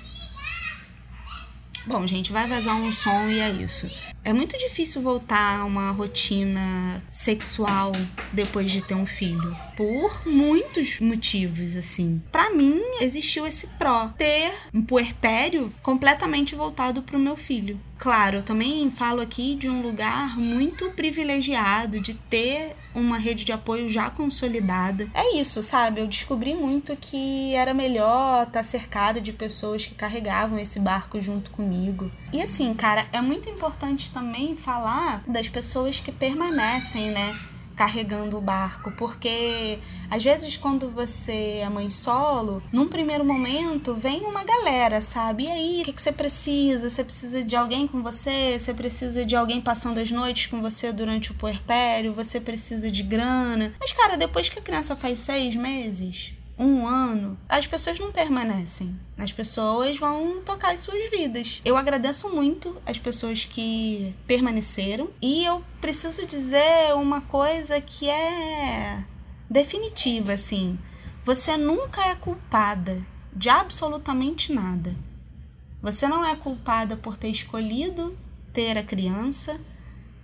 Bom, 1.86 2.04
gente, 2.04 2.32
vai 2.32 2.48
vazar 2.48 2.74
um 2.74 2.90
som 2.92 3.28
e 3.28 3.38
é 3.38 3.48
isso. 3.48 3.88
É 4.26 4.32
muito 4.32 4.58
difícil 4.58 5.00
voltar 5.02 5.60
a 5.60 5.64
uma 5.64 5.92
rotina 5.92 7.00
sexual 7.08 7.92
depois 8.32 8.72
de 8.72 8.82
ter 8.82 8.94
um 8.94 9.06
filho, 9.06 9.56
por 9.76 10.26
muitos 10.26 10.98
motivos 10.98 11.76
assim. 11.76 12.20
Para 12.32 12.50
mim 12.50 12.82
existiu 13.00 13.46
esse 13.46 13.68
pró, 13.78 14.08
ter 14.18 14.52
um 14.74 14.82
puerpério 14.82 15.72
completamente 15.80 16.56
voltado 16.56 17.02
pro 17.02 17.20
meu 17.20 17.36
filho. 17.36 17.80
Claro, 17.98 18.38
eu 18.38 18.42
também 18.42 18.90
falo 18.90 19.22
aqui 19.22 19.54
de 19.54 19.68
um 19.68 19.80
lugar 19.80 20.36
muito 20.36 20.90
privilegiado 20.90 22.00
de 22.00 22.12
ter 22.12 22.74
uma 22.96 23.18
rede 23.18 23.44
de 23.44 23.52
apoio 23.52 23.88
já 23.88 24.10
consolidada. 24.10 25.08
É 25.14 25.36
isso, 25.36 25.62
sabe? 25.62 26.00
Eu 26.00 26.06
descobri 26.06 26.54
muito 26.54 26.96
que 26.96 27.54
era 27.54 27.74
melhor 27.74 28.42
estar 28.42 28.60
tá 28.60 28.62
cercada 28.62 29.20
de 29.20 29.32
pessoas 29.32 29.86
que 29.86 29.94
carregavam 29.94 30.58
esse 30.58 30.80
barco 30.80 31.20
junto 31.20 31.50
comigo. 31.50 32.10
E 32.32 32.40
assim, 32.42 32.72
cara, 32.74 33.06
é 33.12 33.20
muito 33.20 33.48
importante 33.48 34.10
também 34.10 34.56
falar 34.56 35.22
das 35.26 35.48
pessoas 35.48 36.00
que 36.00 36.10
permanecem, 36.10 37.10
né? 37.10 37.38
Carregando 37.76 38.38
o 38.38 38.40
barco, 38.40 38.90
porque 38.92 39.78
às 40.10 40.24
vezes 40.24 40.56
quando 40.56 40.90
você 40.90 41.60
é 41.62 41.68
mãe 41.68 41.90
solo, 41.90 42.62
num 42.72 42.88
primeiro 42.88 43.24
momento 43.24 43.94
vem 43.94 44.22
uma 44.22 44.42
galera, 44.42 45.00
sabe? 45.00 45.44
E 45.44 45.48
aí, 45.48 45.80
o 45.82 45.84
que, 45.84 45.92
que 45.92 46.02
você 46.02 46.12
precisa? 46.12 46.88
Você 46.88 47.04
precisa 47.04 47.44
de 47.44 47.54
alguém 47.54 47.86
com 47.86 48.02
você? 48.02 48.58
Você 48.58 48.72
precisa 48.72 49.24
de 49.24 49.36
alguém 49.36 49.60
passando 49.60 49.98
as 49.98 50.10
noites 50.10 50.46
com 50.46 50.62
você 50.62 50.92
durante 50.92 51.32
o 51.32 51.34
puerpério? 51.34 52.14
Você 52.14 52.40
precisa 52.40 52.90
de 52.90 53.02
grana? 53.02 53.74
Mas, 53.78 53.92
cara, 53.92 54.16
depois 54.16 54.48
que 54.48 54.58
a 54.58 54.62
criança 54.62 54.96
faz 54.96 55.18
seis 55.18 55.54
meses, 55.54 56.32
um 56.58 56.86
ano, 56.86 57.38
as 57.48 57.66
pessoas 57.66 57.98
não 57.98 58.10
permanecem. 58.10 58.98
As 59.18 59.32
pessoas 59.32 59.98
vão 59.98 60.42
tocar 60.42 60.72
as 60.72 60.80
suas 60.80 61.10
vidas. 61.10 61.60
Eu 61.64 61.76
agradeço 61.76 62.30
muito 62.30 62.80
as 62.86 62.98
pessoas 62.98 63.44
que 63.44 64.14
permaneceram 64.26 65.10
e 65.20 65.44
eu 65.44 65.62
preciso 65.80 66.26
dizer 66.26 66.94
uma 66.94 67.20
coisa 67.20 67.80
que 67.80 68.08
é 68.08 69.04
definitiva, 69.50 70.32
assim. 70.32 70.78
Você 71.24 71.56
nunca 71.56 72.02
é 72.06 72.14
culpada 72.14 73.04
de 73.32 73.48
absolutamente 73.48 74.52
nada. 74.52 74.96
Você 75.82 76.08
não 76.08 76.24
é 76.24 76.34
culpada 76.36 76.96
por 76.96 77.16
ter 77.16 77.28
escolhido 77.28 78.16
ter 78.56 78.78
a 78.78 78.82
criança. 78.82 79.60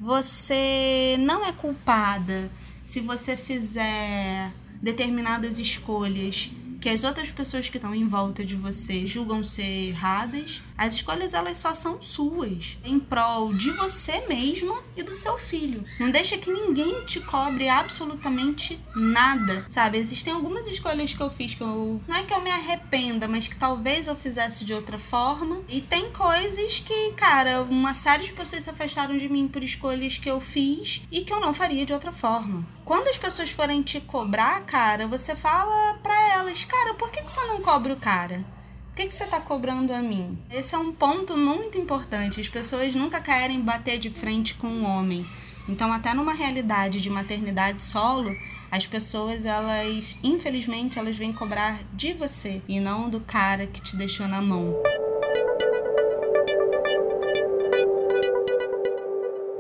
Você 0.01 1.17
não 1.21 1.45
é 1.45 1.53
culpada 1.53 2.51
se 2.83 3.01
você 3.01 3.37
fizer 3.37 4.51
determinadas 4.83 5.59
escolhas 5.59 6.51
que 6.81 6.89
as 6.89 7.05
outras 7.05 7.31
pessoas 7.31 7.69
que 7.69 7.77
estão 7.77 7.95
em 7.95 8.09
volta 8.09 8.45
de 8.45 8.57
você 8.57 9.07
julgam 9.07 9.45
ser 9.45 9.91
erradas, 9.91 10.61
as 10.77 10.95
escolhas 10.95 11.35
elas 11.35 11.59
só 11.59 11.75
são 11.75 12.01
suas, 12.01 12.79
em 12.85 12.99
prol 12.99 13.53
de 13.53 13.71
você 13.73 14.27
mesmo 14.27 14.77
e 14.97 15.03
do 15.03 15.15
seu 15.15 15.39
filho. 15.39 15.85
Não 15.99 16.11
deixa 16.11 16.39
que 16.39 16.51
ninguém 16.51 17.05
te 17.05 17.21
cobre 17.21 17.69
absolutamente 17.69 18.81
nada, 18.95 19.67
sabe? 19.69 19.99
Existem 19.99 20.33
algumas 20.33 20.67
escolhas 20.67 21.15
que 21.15 21.23
eu 21.23 21.31
fiz 21.31 21.55
que 21.55 21.63
eu 21.63 22.01
não 22.07 22.17
é 22.17 22.23
que 22.23 22.35
eu 22.35 22.41
me 22.41 22.51
arrependa, 22.51 23.29
mas 23.29 23.49
que 23.49 23.57
talvez 23.57 24.07
eu 24.07 24.17
fizesse 24.17 24.65
de 24.65 24.75
outra 24.75 24.99
forma. 24.99 25.63
E 25.69 25.81
tem 25.81 26.11
coisas 26.11 26.81
que, 26.81 27.13
cara, 27.13 27.63
uma 27.63 27.95
série 27.95 28.25
de 28.25 28.33
pessoas 28.33 28.65
se 28.65 28.71
afastaram 28.71 29.17
de 29.17 29.29
mim 29.29 29.49
por 29.49 29.63
escolhas 29.63 30.19
que 30.19 30.31
eu 30.31 30.41
fiz 30.41 31.03
e 31.11 31.23
que 31.23 31.33
eu 31.33 31.41
não 31.41 31.55
faria 31.55 31.85
de 31.85 31.93
outra 31.93 32.13
forma. 32.13 32.67
Quando 32.85 33.09
as 33.09 33.19
pessoas 33.19 33.51
forem 33.51 33.83
te 33.83 34.01
cobrar, 34.01 34.61
cara, 34.63 35.07
você 35.07 35.37
fala 35.37 35.95
para 36.03 36.33
elas, 36.33 36.65
cara, 36.65 36.95
por 36.95 37.11
que, 37.11 37.23
que 37.23 37.31
você 37.31 37.45
não 37.45 37.63
cobra 37.63 37.93
o 37.93 38.01
cara? 38.01 38.45
Por 38.93 38.97
que, 38.97 39.09
que 39.09 39.15
você 39.15 39.25
está 39.25 39.41
cobrando 39.41 39.91
a 39.91 40.03
mim? 40.03 40.39
Esse 40.51 40.75
é 40.75 40.79
um 40.79 40.93
ponto 40.93 41.35
muito 41.35 41.79
importante. 41.79 42.43
As 42.43 42.49
pessoas 42.51 42.95
nunca 42.95 43.23
querem 43.23 43.59
bater 43.63 43.99
de 43.99 44.11
frente 44.11 44.53
com 44.53 44.67
um 44.67 44.85
homem. 44.85 45.27
Então, 45.67 45.91
até 45.91 46.13
numa 46.13 46.35
realidade 46.35 47.01
de 47.01 47.09
maternidade 47.09 47.83
solo, 47.83 48.31
as 48.71 48.87
pessoas, 48.87 49.47
elas, 49.47 50.19
infelizmente, 50.23 50.99
elas 50.99 51.17
vêm 51.17 51.33
cobrar 51.33 51.81
de 51.95 52.13
você 52.13 52.61
e 52.69 52.81
não 52.81 53.09
do 53.09 53.23
cara 53.23 53.67
que 53.67 53.81
te 53.81 53.97
deixou 53.97 54.29
na 54.29 54.43
mão. 54.43 54.77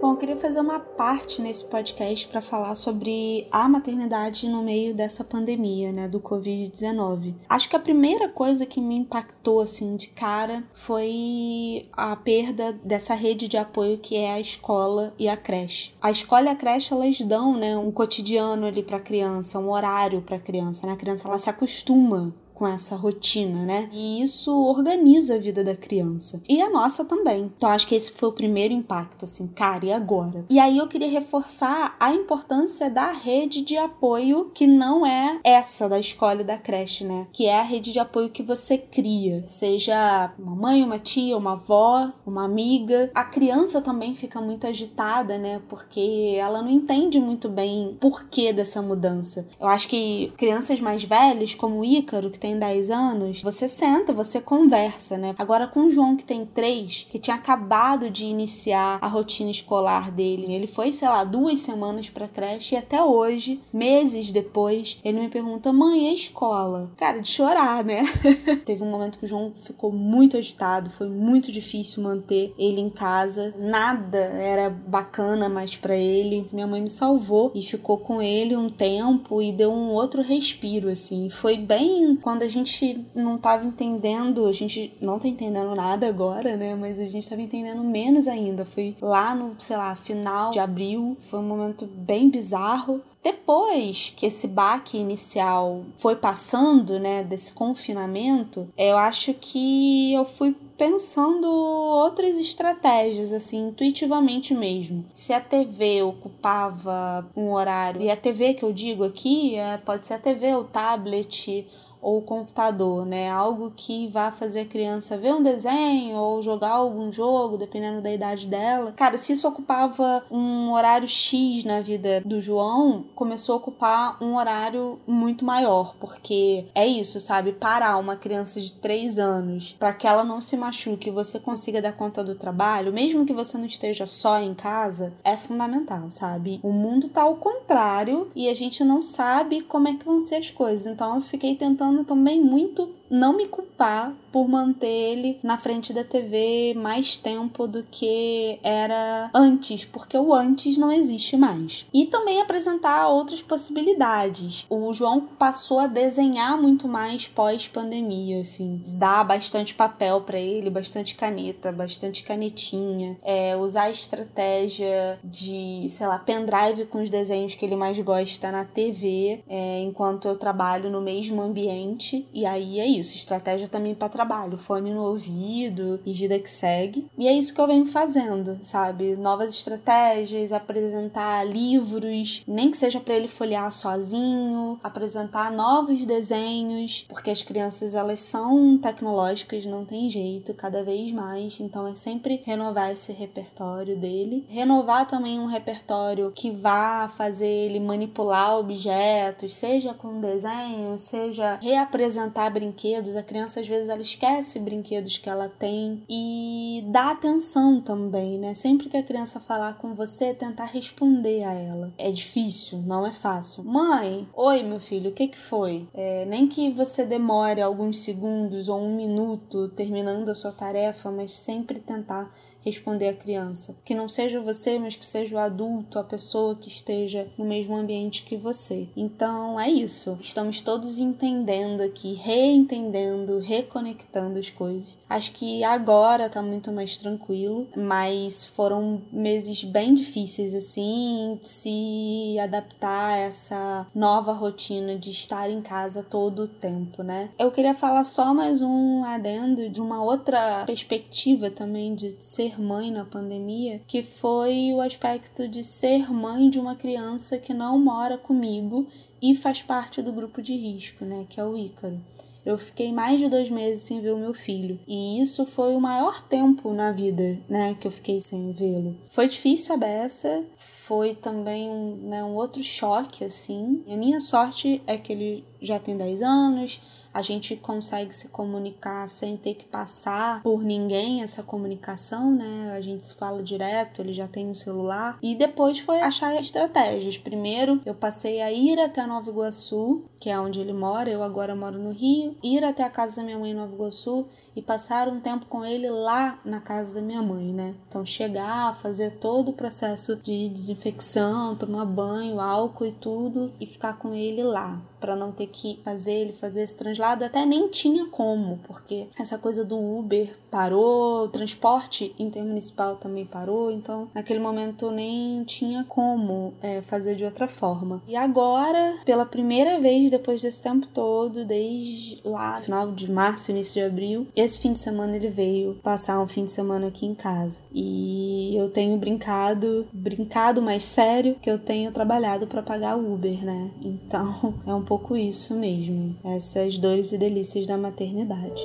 Bom, 0.02 0.14
eu 0.14 0.16
queria 0.16 0.37
fazer 0.37 0.59
uma 0.59 0.80
parte 0.80 1.40
nesse 1.40 1.64
podcast 1.64 2.26
para 2.26 2.42
falar 2.42 2.75
sobre 2.75 3.47
a 3.52 3.68
maternidade 3.68 4.49
no 4.49 4.61
meio 4.61 4.92
dessa 4.92 5.23
pandemia, 5.23 5.92
né, 5.92 6.09
do 6.09 6.18
Covid-19. 6.18 7.37
Acho 7.49 7.68
que 7.68 7.76
a 7.76 7.78
primeira 7.78 8.28
coisa 8.28 8.66
que 8.66 8.80
me 8.80 8.97
impactou 8.97 9.61
assim 9.61 9.94
de 9.94 10.09
cara 10.09 10.64
foi 10.75 11.88
a 11.92 12.16
perda 12.16 12.73
dessa 12.85 13.14
rede 13.14 13.47
de 13.47 13.56
apoio 13.56 13.97
que 13.97 14.16
é 14.16 14.32
a 14.32 14.40
escola 14.40 15.14
e 15.16 15.28
a 15.28 15.37
creche. 15.37 15.94
A 16.02 16.11
escola 16.11 16.47
e 16.47 16.49
a 16.49 16.56
creche 16.56 16.92
elas 16.92 17.21
dão, 17.21 17.56
né, 17.56 17.76
um 17.76 17.92
cotidiano 17.92 18.66
ali 18.66 18.82
para 18.82 18.97
a 18.97 19.00
criança, 19.00 19.61
um 19.61 19.71
horário 19.71 20.21
para 20.21 20.35
a 20.35 20.40
criança, 20.40 20.85
né? 20.85 20.94
A 20.94 20.97
criança 20.97 21.28
ela 21.28 21.38
se 21.38 21.49
acostuma 21.49 22.35
com 22.62 22.69
essa 22.69 22.95
rotina, 22.95 23.66
né? 23.66 23.88
E 23.90 24.23
isso 24.23 24.52
organiza 24.69 25.35
a 25.35 25.38
vida 25.38 25.64
da 25.64 25.75
criança. 25.75 26.40
E 26.49 26.62
a 26.62 26.71
nossa 26.71 27.04
também. 27.04 27.50
Então 27.57 27.69
acho 27.69 27.88
que 27.88 27.95
esse 27.97 28.12
foi 28.12 28.28
o 28.28 28.33
primeiro 28.33 28.73
impacto, 28.73 29.25
assim, 29.25 29.49
cara, 29.49 29.85
e 29.85 29.92
agora? 29.92 30.47
E 30.49 30.61
aí 30.61 30.78
eu 30.78 30.87
queria 30.87 31.11
reforçar 31.11 31.97
a 31.99 32.12
importância 32.12 32.88
da 32.88 33.11
rede 33.11 33.62
de 33.62 33.76
apoio 33.76 34.52
que 34.54 34.64
não 34.64 35.04
é 35.04 35.40
essa 35.42 35.88
da 35.88 35.99
escola 35.99 36.42
e 36.42 36.45
da 36.45 36.57
creche, 36.57 37.02
né? 37.02 37.26
Que 37.33 37.47
é 37.47 37.59
a 37.59 37.64
rede 37.64 37.90
de 37.90 37.99
apoio 37.99 38.31
que 38.31 38.45
você 38.45 38.78
cria. 38.78 39.45
Seja 39.45 40.33
uma 40.38 40.54
mãe, 40.54 40.85
uma 40.85 41.00
tia, 41.00 41.37
uma 41.37 41.54
avó, 41.54 42.12
uma 42.25 42.45
amiga. 42.45 43.11
A 43.12 43.25
criança 43.25 43.81
também 43.81 44.14
fica 44.14 44.40
muito 44.40 44.69
agitada, 44.69 45.37
né? 45.37 45.61
Porque 45.69 46.37
ela 46.38 46.62
não 46.62 46.71
entende 46.71 47.19
muito 47.19 47.49
bem 47.49 47.88
o 47.88 47.95
porquê 47.95 48.52
dessa 48.52 48.81
mudança. 48.81 49.49
Eu 49.61 49.66
acho 49.66 49.88
que 49.88 50.33
crianças 50.37 50.81
mais 50.81 51.02
velhas, 51.02 51.57
como 51.57 51.81
o 51.81 51.85
Ícaro, 51.85 52.31
que 52.31 52.38
tem 52.38 52.51
tem 52.52 52.59
10 52.59 52.90
anos, 52.90 53.42
você 53.42 53.68
senta, 53.68 54.12
você 54.12 54.40
conversa, 54.40 55.16
né? 55.16 55.35
Agora 55.38 55.66
com 55.66 55.87
o 55.87 55.90
João, 55.90 56.16
que 56.16 56.25
tem 56.25 56.44
3, 56.44 57.06
que 57.09 57.18
tinha 57.18 57.37
acabado 57.37 58.11
de 58.11 58.25
iniciar 58.25 58.99
a 59.00 59.06
rotina 59.06 59.50
escolar 59.50 60.11
dele, 60.11 60.52
ele 60.52 60.66
foi, 60.66 60.92
sei 60.92 61.09
lá, 61.09 61.25
duas 61.25 61.61
semanas 61.61 62.11
pra 62.11 62.28
creche 62.28 62.75
e 62.75 62.78
até 62.78 63.02
hoje, 63.02 63.61
meses 63.73 64.30
depois, 64.30 64.99
ele 65.04 65.21
me 65.21 65.28
pergunta: 65.28 65.73
mãe, 65.73 66.09
a 66.09 66.14
escola? 66.14 66.90
Cara, 66.97 67.21
de 67.21 67.28
chorar, 67.28 67.85
né? 67.85 68.04
Teve 68.64 68.82
um 68.82 68.90
momento 68.90 69.18
que 69.18 69.25
o 69.25 69.28
João 69.28 69.52
ficou 69.54 69.92
muito 69.92 70.37
agitado, 70.37 70.90
foi 70.90 71.09
muito 71.09 71.50
difícil 71.50 72.02
manter 72.02 72.52
ele 72.59 72.80
em 72.80 72.90
casa, 72.90 73.54
nada 73.59 74.18
era 74.18 74.68
bacana 74.68 75.49
mais 75.49 75.76
para 75.76 75.97
ele. 75.97 76.44
Minha 76.52 76.66
mãe 76.66 76.80
me 76.80 76.90
salvou 76.90 77.52
e 77.54 77.62
ficou 77.62 77.99
com 77.99 78.21
ele 78.21 78.56
um 78.56 78.68
tempo 78.68 79.40
e 79.40 79.52
deu 79.52 79.73
um 79.73 79.90
outro 79.90 80.23
respiro, 80.23 80.88
assim. 80.88 81.28
Foi 81.30 81.56
bem 81.56 82.16
quando 82.16 82.41
quando 82.42 82.49
a 82.49 82.49
gente 82.49 83.06
não 83.14 83.38
tava 83.38 83.64
entendendo, 83.64 84.46
a 84.46 84.52
gente 84.52 84.92
não 85.00 85.18
tá 85.18 85.28
entendendo 85.28 85.75
nada 85.76 86.08
agora, 86.08 86.56
né? 86.56 86.75
Mas 86.75 86.99
a 86.99 87.04
gente 87.04 87.28
tava 87.28 87.40
entendendo 87.40 87.82
menos 87.84 88.26
ainda. 88.26 88.64
Foi 88.64 88.96
lá 89.00 89.34
no, 89.34 89.54
sei 89.58 89.76
lá, 89.76 89.94
final 89.94 90.50
de 90.50 90.58
abril. 90.58 91.16
Foi 91.20 91.38
um 91.38 91.44
momento 91.44 91.87
bem 91.87 92.28
bizarro. 92.28 93.00
Depois 93.22 94.12
que 94.16 94.26
esse 94.26 94.48
baque 94.48 94.98
inicial 94.98 95.84
foi 95.96 96.16
passando, 96.16 96.98
né, 96.98 97.22
desse 97.22 97.52
confinamento, 97.52 98.68
eu 98.76 98.98
acho 98.98 99.32
que 99.34 100.12
eu 100.12 100.24
fui 100.24 100.56
pensando 100.76 101.46
outras 101.46 102.36
estratégias, 102.38 103.32
assim, 103.32 103.68
intuitivamente 103.68 104.52
mesmo. 104.52 105.04
Se 105.14 105.32
a 105.32 105.40
TV 105.40 106.02
ocupava 106.02 107.30
um 107.36 107.52
horário, 107.52 108.02
e 108.02 108.10
a 108.10 108.16
TV 108.16 108.54
que 108.54 108.64
eu 108.64 108.72
digo 108.72 109.04
aqui 109.04 109.54
é, 109.54 109.78
pode 109.78 110.06
ser 110.06 110.14
a 110.14 110.18
TV, 110.18 110.56
o 110.56 110.64
tablet 110.64 111.64
ou 112.02 112.20
computador, 112.20 113.06
né? 113.06 113.30
Algo 113.30 113.72
que 113.74 114.08
vá 114.08 114.32
fazer 114.32 114.62
a 114.62 114.66
criança 114.66 115.16
ver 115.16 115.32
um 115.32 115.42
desenho 115.42 116.16
ou 116.16 116.42
jogar 116.42 116.72
algum 116.72 117.12
jogo, 117.12 117.56
dependendo 117.56 118.02
da 118.02 118.12
idade 118.12 118.48
dela. 118.48 118.90
Cara, 118.90 119.16
se 119.16 119.32
isso 119.32 119.46
ocupava 119.46 120.24
um 120.28 120.72
horário 120.72 121.06
X 121.06 121.62
na 121.62 121.80
vida 121.80 122.20
do 122.24 122.40
João, 122.40 123.04
começou 123.14 123.54
a 123.54 123.57
ocupar 123.57 124.16
um 124.23 124.37
horário 124.37 124.99
muito 125.07 125.45
maior, 125.45 125.95
porque 126.00 126.66
é 126.75 126.87
isso, 126.87 127.21
sabe? 127.21 127.52
Parar 127.52 127.99
uma 127.99 128.16
criança 128.16 128.61
de 128.61 128.73
3 128.73 129.19
anos 129.19 129.76
para 129.78 129.92
que 129.92 130.07
ela 130.07 130.25
não 130.25 130.40
se 130.40 130.57
machuque 130.57 131.09
e 131.09 131.12
você 131.12 131.38
consiga 131.38 131.83
dar 131.83 131.92
conta 131.92 132.25
do 132.25 132.35
trabalho, 132.35 132.92
mesmo 132.92 133.26
que 133.26 133.33
você 133.33 133.59
não 133.59 133.66
esteja 133.66 134.07
só 134.07 134.38
em 134.38 134.54
casa, 134.54 135.14
é 135.25 135.37
fundamental, 135.37 136.11
sabe? 136.11 136.61
O 136.62 136.73
mundo 136.73 137.09
tá 137.09 137.23
ao 137.23 137.37
contrário 137.37 138.31
e 138.35 138.49
a 138.49 138.54
gente 138.54 138.85
não 138.85 139.02
sabe 139.02 139.62
como 139.62 139.88
é 139.88 139.95
que 139.95 140.04
vão 140.04 140.21
ser 140.21 140.37
as 140.37 140.50
coisas. 140.50 140.87
Então 140.87 141.16
eu 141.16 141.21
fiquei 141.21 141.54
tentando 141.54 142.04
também 142.04 142.42
muito 142.42 142.90
não 143.11 143.37
me 143.37 143.47
culpar 143.47 144.14
por 144.32 144.48
manter 144.48 144.86
ele 144.86 145.38
na 145.42 145.58
frente 145.58 145.92
da 145.92 146.02
TV 146.02 146.74
mais 146.74 147.16
tempo 147.16 147.66
do 147.68 147.84
que 147.90 148.58
era 148.62 149.30
antes, 149.34 149.84
porque 149.84 150.16
o 150.16 150.32
antes 150.32 150.78
não 150.78 150.90
existe 150.90 151.36
mais. 151.36 151.86
E 151.92 152.06
também 152.06 152.40
apresentar 152.40 153.08
outras 153.08 153.42
possibilidades. 153.42 154.66
O 154.68 154.92
João 154.92 155.20
passou 155.38 155.78
a 155.78 155.86
desenhar 155.86 156.60
muito 156.60 156.88
mais 156.88 157.28
pós-pandemia, 157.28 158.40
assim, 158.40 158.82
dar 158.86 159.24
bastante 159.24 159.74
papel 159.74 160.20
para 160.22 160.38
ele, 160.38 160.70
bastante 160.70 161.14
caneta, 161.14 161.70
bastante 161.70 162.22
canetinha, 162.22 163.18
é, 163.22 163.56
usar 163.56 163.84
a 163.84 163.90
estratégia 163.90 165.18
de, 165.22 165.86
sei 165.90 166.06
lá, 166.06 166.18
pendrive 166.18 166.86
com 166.86 167.02
os 167.02 167.10
desenhos 167.10 167.54
que 167.54 167.64
ele 167.64 167.76
mais 167.76 167.98
gosta 167.98 168.50
na 168.50 168.64
TV, 168.64 169.42
é, 169.48 169.80
enquanto 169.82 170.26
eu 170.26 170.36
trabalho 170.36 170.90
no 170.90 171.00
mesmo 171.00 171.42
ambiente. 171.42 172.26
E 172.32 172.46
aí 172.46 172.80
é 172.80 172.86
isso, 172.86 173.16
estratégia 173.16 173.68
também 173.68 173.94
para 173.94 174.08
trabalho, 174.22 174.56
fone 174.56 174.92
no 174.94 175.02
ouvido 175.02 176.00
e 176.06 176.12
vida 176.12 176.38
que 176.38 176.48
segue. 176.48 177.08
E 177.18 177.26
é 177.26 177.32
isso 177.32 177.52
que 177.52 177.60
eu 177.60 177.66
venho 177.66 177.84
fazendo, 177.84 178.56
sabe? 178.62 179.16
Novas 179.16 179.50
estratégias, 179.50 180.52
apresentar 180.52 181.44
livros, 181.44 182.44
nem 182.46 182.70
que 182.70 182.76
seja 182.76 183.00
para 183.00 183.14
ele 183.14 183.26
folhear 183.26 183.70
sozinho, 183.72 184.78
apresentar 184.82 185.50
novos 185.50 186.06
desenhos, 186.06 187.04
porque 187.08 187.32
as 187.32 187.42
crianças 187.42 187.96
elas 187.96 188.20
são 188.20 188.78
tecnológicas, 188.78 189.66
não 189.66 189.84
tem 189.84 190.08
jeito, 190.08 190.54
cada 190.54 190.84
vez 190.84 191.10
mais. 191.10 191.58
Então 191.58 191.86
é 191.88 191.96
sempre 191.96 192.40
renovar 192.44 192.92
esse 192.92 193.12
repertório 193.12 193.98
dele, 193.98 194.46
renovar 194.48 195.08
também 195.08 195.40
um 195.40 195.46
repertório 195.46 196.30
que 196.32 196.52
vá 196.52 197.08
fazer 197.08 197.46
ele 197.46 197.80
manipular 197.80 198.56
objetos, 198.56 199.56
seja 199.56 199.92
com 199.92 200.20
desenho, 200.20 200.96
seja 200.96 201.58
reapresentar 201.60 202.50
brinquedos. 202.50 203.16
A 203.16 203.22
criança 203.22 203.58
às 203.58 203.66
vezes 203.66 203.88
ela 203.88 204.00
esquece 204.12 204.59
brinquedos 204.59 205.19
que 205.19 205.28
ela 205.28 205.49
tem 205.49 206.02
e 206.09 206.85
dá 206.87 207.11
atenção 207.11 207.81
também, 207.81 208.38
né? 208.38 208.54
Sempre 208.54 208.88
que 208.88 208.97
a 208.97 209.02
criança 209.02 209.40
falar 209.40 209.78
com 209.78 209.95
você, 209.95 210.35
tentar 210.35 210.66
responder 210.66 211.45
a 211.45 211.52
ela. 211.52 211.92
É 211.99 212.11
difícil, 212.11 212.78
não 212.87 213.07
é 213.07 213.12
fácil. 213.12 213.64
Mãe, 213.64 214.28
oi 214.35 214.62
meu 214.62 214.81
filho, 214.81 215.11
o 215.11 215.14
que 215.14 215.28
que 215.28 215.38
foi? 215.38 215.88
É, 215.95 216.25
nem 216.26 216.47
que 216.47 216.71
você 216.71 217.04
demore 217.04 217.61
alguns 217.61 217.99
segundos 217.99 218.69
ou 218.69 218.81
um 218.81 218.95
minuto 218.95 219.69
terminando 219.71 220.28
a 220.28 220.35
sua 220.35 220.52
tarefa, 220.52 221.11
mas 221.11 221.33
sempre 221.33 221.81
tentar 221.81 222.31
responder 222.64 223.09
a 223.09 223.14
criança. 223.14 223.76
Que 223.85 223.95
não 223.95 224.09
seja 224.09 224.40
você, 224.40 224.78
mas 224.78 224.97
que 224.97 225.04
seja 225.04 225.37
o 225.37 225.38
adulto, 225.38 225.99
a 225.99 226.04
pessoa 226.04 226.54
que 226.54 226.69
esteja 226.69 227.28
no 227.37 227.45
mesmo 227.45 227.76
ambiente 227.76 228.23
que 228.23 228.37
você. 228.37 228.88
Então 228.97 229.59
é 229.59 229.69
isso. 229.69 230.19
Estamos 230.21 230.61
todos 230.61 230.99
entendendo 230.99 231.81
aqui, 231.83 232.14
reentendendo, 232.14 233.38
reconectando 233.38 234.38
as 234.38 234.50
coisas. 234.50 234.97
Acho 235.09 235.33
que 235.33 235.62
agora 235.62 236.31
tá 236.31 236.40
muito 236.40 236.73
mais 236.73 236.97
tranquilo, 236.97 237.69
mas 237.76 238.45
foram 238.45 239.02
meses 239.12 239.62
bem 239.62 239.92
difíceis 239.92 240.54
assim, 240.54 241.38
se 241.42 242.38
adaptar 242.42 243.12
a 243.12 243.16
essa 243.19 243.87
nova 243.95 244.33
rotina 244.33 244.97
de 244.97 245.11
estar 245.11 245.50
em 245.50 245.61
casa 245.61 246.03
todo 246.03 246.44
o 246.44 246.48
tempo, 246.48 247.03
né? 247.03 247.29
Eu 247.38 247.51
queria 247.51 247.75
falar 247.75 248.05
só 248.05 248.33
mais 248.33 248.62
um 248.62 249.05
adendo 249.05 249.68
de 249.68 249.81
uma 249.81 250.03
outra 250.03 250.64
perspectiva 250.64 251.51
também 251.51 251.94
de 251.94 252.16
ser 252.18 252.51
ser 252.52 252.60
mãe 252.60 252.90
na 252.90 253.04
pandemia, 253.04 253.80
que 253.86 254.02
foi 254.02 254.72
o 254.72 254.80
aspecto 254.80 255.48
de 255.48 255.64
ser 255.64 256.12
mãe 256.12 256.50
de 256.50 256.58
uma 256.58 256.76
criança 256.76 257.38
que 257.38 257.54
não 257.54 257.78
mora 257.78 258.18
comigo 258.18 258.86
e 259.20 259.34
faz 259.34 259.62
parte 259.62 260.02
do 260.02 260.12
grupo 260.12 260.42
de 260.42 260.54
risco, 260.54 261.04
né, 261.04 261.26
que 261.28 261.40
é 261.40 261.44
o 261.44 261.56
Ícaro. 261.56 262.00
Eu 262.44 262.58
fiquei 262.58 262.92
mais 262.92 263.20
de 263.20 263.28
dois 263.28 263.48
meses 263.48 263.84
sem 263.84 264.00
ver 264.00 264.12
o 264.12 264.18
meu 264.18 264.34
filho. 264.34 264.80
E 264.88 265.22
isso 265.22 265.46
foi 265.46 265.76
o 265.76 265.80
maior 265.80 266.20
tempo 266.22 266.72
na 266.72 266.90
vida, 266.90 267.38
né? 267.48 267.76
Que 267.80 267.86
eu 267.86 267.92
fiquei 267.92 268.20
sem 268.20 268.50
vê-lo. 268.50 268.96
Foi 269.08 269.28
difícil 269.28 269.72
a 269.72 269.78
beça, 269.78 270.44
foi 270.56 271.14
também 271.14 271.70
um, 271.70 271.94
né, 272.08 272.24
um 272.24 272.34
outro 272.34 272.60
choque, 272.64 273.24
assim. 273.24 273.84
E 273.86 273.94
a 273.94 273.96
minha 273.96 274.20
sorte 274.20 274.82
é 274.88 274.98
que 274.98 275.12
ele 275.12 275.44
já 275.60 275.78
tem 275.78 275.96
10 275.96 276.20
anos, 276.20 276.80
a 277.12 277.22
gente 277.22 277.57
consegue 277.57 278.14
se 278.14 278.29
comunicar 278.29 279.09
sem 279.09 279.37
ter 279.37 279.55
que 279.55 279.64
passar 279.64 280.42
por 280.42 280.62
ninguém 280.62 281.22
essa 281.22 281.42
comunicação, 281.42 282.35
né? 282.35 282.75
A 282.77 282.81
gente 282.81 283.07
se 283.07 283.14
fala 283.14 283.42
direto, 283.42 284.01
ele 284.01 284.12
já 284.12 284.27
tem 284.27 284.48
um 284.48 284.55
celular. 284.55 285.18
E 285.22 285.35
depois 285.35 285.79
foi 285.79 286.01
achar 286.01 286.35
estratégias. 286.40 287.18
Primeiro, 287.18 287.81
eu 287.85 287.94
passei 287.94 288.40
a 288.40 288.51
ir 288.51 288.79
até 288.81 289.07
Nova 289.07 289.31
Iguaçu, 289.31 290.05
que 290.18 290.31
é 290.31 290.38
onde 290.38 290.61
ele 290.61 290.72
mora, 290.72 291.11
eu 291.11 291.22
agora 291.22 291.55
moro 291.55 291.79
no 291.79 291.90
Rio, 291.90 292.37
ir 292.42 292.64
até 292.64 292.85
a 292.85 292.90
casa 292.90 293.16
da 293.16 293.22
minha 293.22 293.38
mãe 293.38 293.51
em 293.51 293.55
Nova 293.55 293.75
Iguaçu 293.75 294.27
e 294.55 294.62
passar 294.62 295.09
um 295.09 295.20
tempo 295.20 295.46
com 295.46 295.64
ele 295.64 295.90
lá 295.90 296.40
na 296.44 296.61
casa 296.61 296.94
da 296.94 297.03
minha 297.03 297.22
mãe, 297.22 297.53
né? 297.53 297.75
Então 297.88 298.05
chegar, 298.05 298.77
fazer 298.77 299.18
todo 299.18 299.51
o 299.51 299.55
processo 299.55 300.16
de 300.16 300.48
desinfecção, 300.48 301.57
tomar 301.57 301.85
banho, 301.85 302.40
álcool 302.40 302.87
e 302.87 302.92
tudo 302.92 303.53
e 303.61 303.66
ficar 303.66 303.98
com 303.98 304.14
ele 304.14 304.42
lá 304.42 304.81
para 305.02 305.16
não 305.16 305.32
ter 305.32 305.48
que 305.48 305.80
fazer 305.84 306.12
ele 306.12 306.32
fazer 306.32 306.62
esse 306.62 306.76
translado, 306.76 307.24
até 307.24 307.44
nem 307.44 307.66
tinha 307.66 308.06
como, 308.06 308.60
porque 308.62 309.08
essa 309.18 309.36
coisa 309.36 309.64
do 309.64 309.76
Uber 309.76 310.32
parou, 310.48 311.24
o 311.24 311.28
transporte 311.28 312.14
intermunicipal 312.18 312.94
também 312.96 313.26
parou, 313.26 313.72
então 313.72 314.08
naquele 314.14 314.38
momento 314.38 314.92
nem 314.92 315.42
tinha 315.42 315.84
como 315.88 316.54
é, 316.62 316.80
fazer 316.82 317.16
de 317.16 317.24
outra 317.24 317.48
forma. 317.48 318.00
E 318.06 318.14
agora, 318.14 318.94
pela 319.04 319.26
primeira 319.26 319.80
vez 319.80 320.10
depois 320.10 320.40
desse 320.40 320.62
tempo 320.62 320.86
todo, 320.86 321.44
desde 321.44 322.20
lá 322.24 322.60
final 322.60 322.92
de 322.92 323.10
março, 323.10 323.50
início 323.50 323.74
de 323.74 323.82
abril, 323.82 324.28
esse 324.36 324.58
fim 324.58 324.72
de 324.72 324.78
semana 324.78 325.16
ele 325.16 325.28
veio 325.28 325.74
passar 325.82 326.20
um 326.20 326.28
fim 326.28 326.44
de 326.44 326.52
semana 326.52 326.86
aqui 326.86 327.06
em 327.06 327.14
casa. 327.14 327.62
E 327.74 328.54
eu 328.56 328.70
tenho 328.70 328.96
brincado, 328.98 329.88
brincado 329.92 330.62
mais 330.62 330.84
sério, 330.84 331.36
que 331.40 331.50
eu 331.50 331.58
tenho 331.58 331.90
trabalhado 331.90 332.46
para 332.46 332.62
pagar 332.62 332.96
o 332.96 333.14
Uber, 333.14 333.44
né? 333.44 333.70
Então 333.82 334.54
é 334.66 334.74
um 334.74 334.82
pouco 334.82 334.91
isso 335.16 335.55
mesmo, 335.55 336.14
essas 336.22 336.76
dores 336.76 337.12
e 337.12 337.18
delícias 337.18 337.66
da 337.66 337.78
maternidade. 337.78 338.62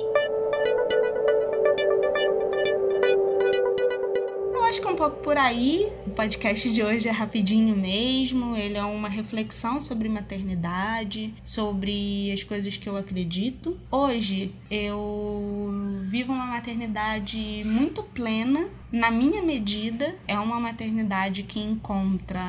Eu 4.52 4.62
acho 4.64 4.78
que 4.78 4.86
é 4.86 4.90
um 4.90 4.94
pouco 4.94 5.16
por 5.28 5.36
aí. 5.36 5.86
O 6.06 6.10
podcast 6.12 6.72
de 6.72 6.82
hoje 6.82 7.06
é 7.06 7.10
rapidinho 7.10 7.76
mesmo. 7.76 8.56
Ele 8.56 8.78
é 8.78 8.82
uma 8.82 9.10
reflexão 9.10 9.78
sobre 9.78 10.08
maternidade, 10.08 11.34
sobre 11.42 12.32
as 12.32 12.42
coisas 12.42 12.78
que 12.78 12.88
eu 12.88 12.96
acredito. 12.96 13.78
Hoje 13.90 14.54
eu 14.70 16.00
vivo 16.04 16.32
uma 16.32 16.46
maternidade 16.46 17.62
muito 17.66 18.02
plena, 18.02 18.70
na 18.90 19.10
minha 19.10 19.42
medida. 19.42 20.14
É 20.26 20.38
uma 20.38 20.58
maternidade 20.58 21.42
que 21.42 21.60
encontra 21.60 22.40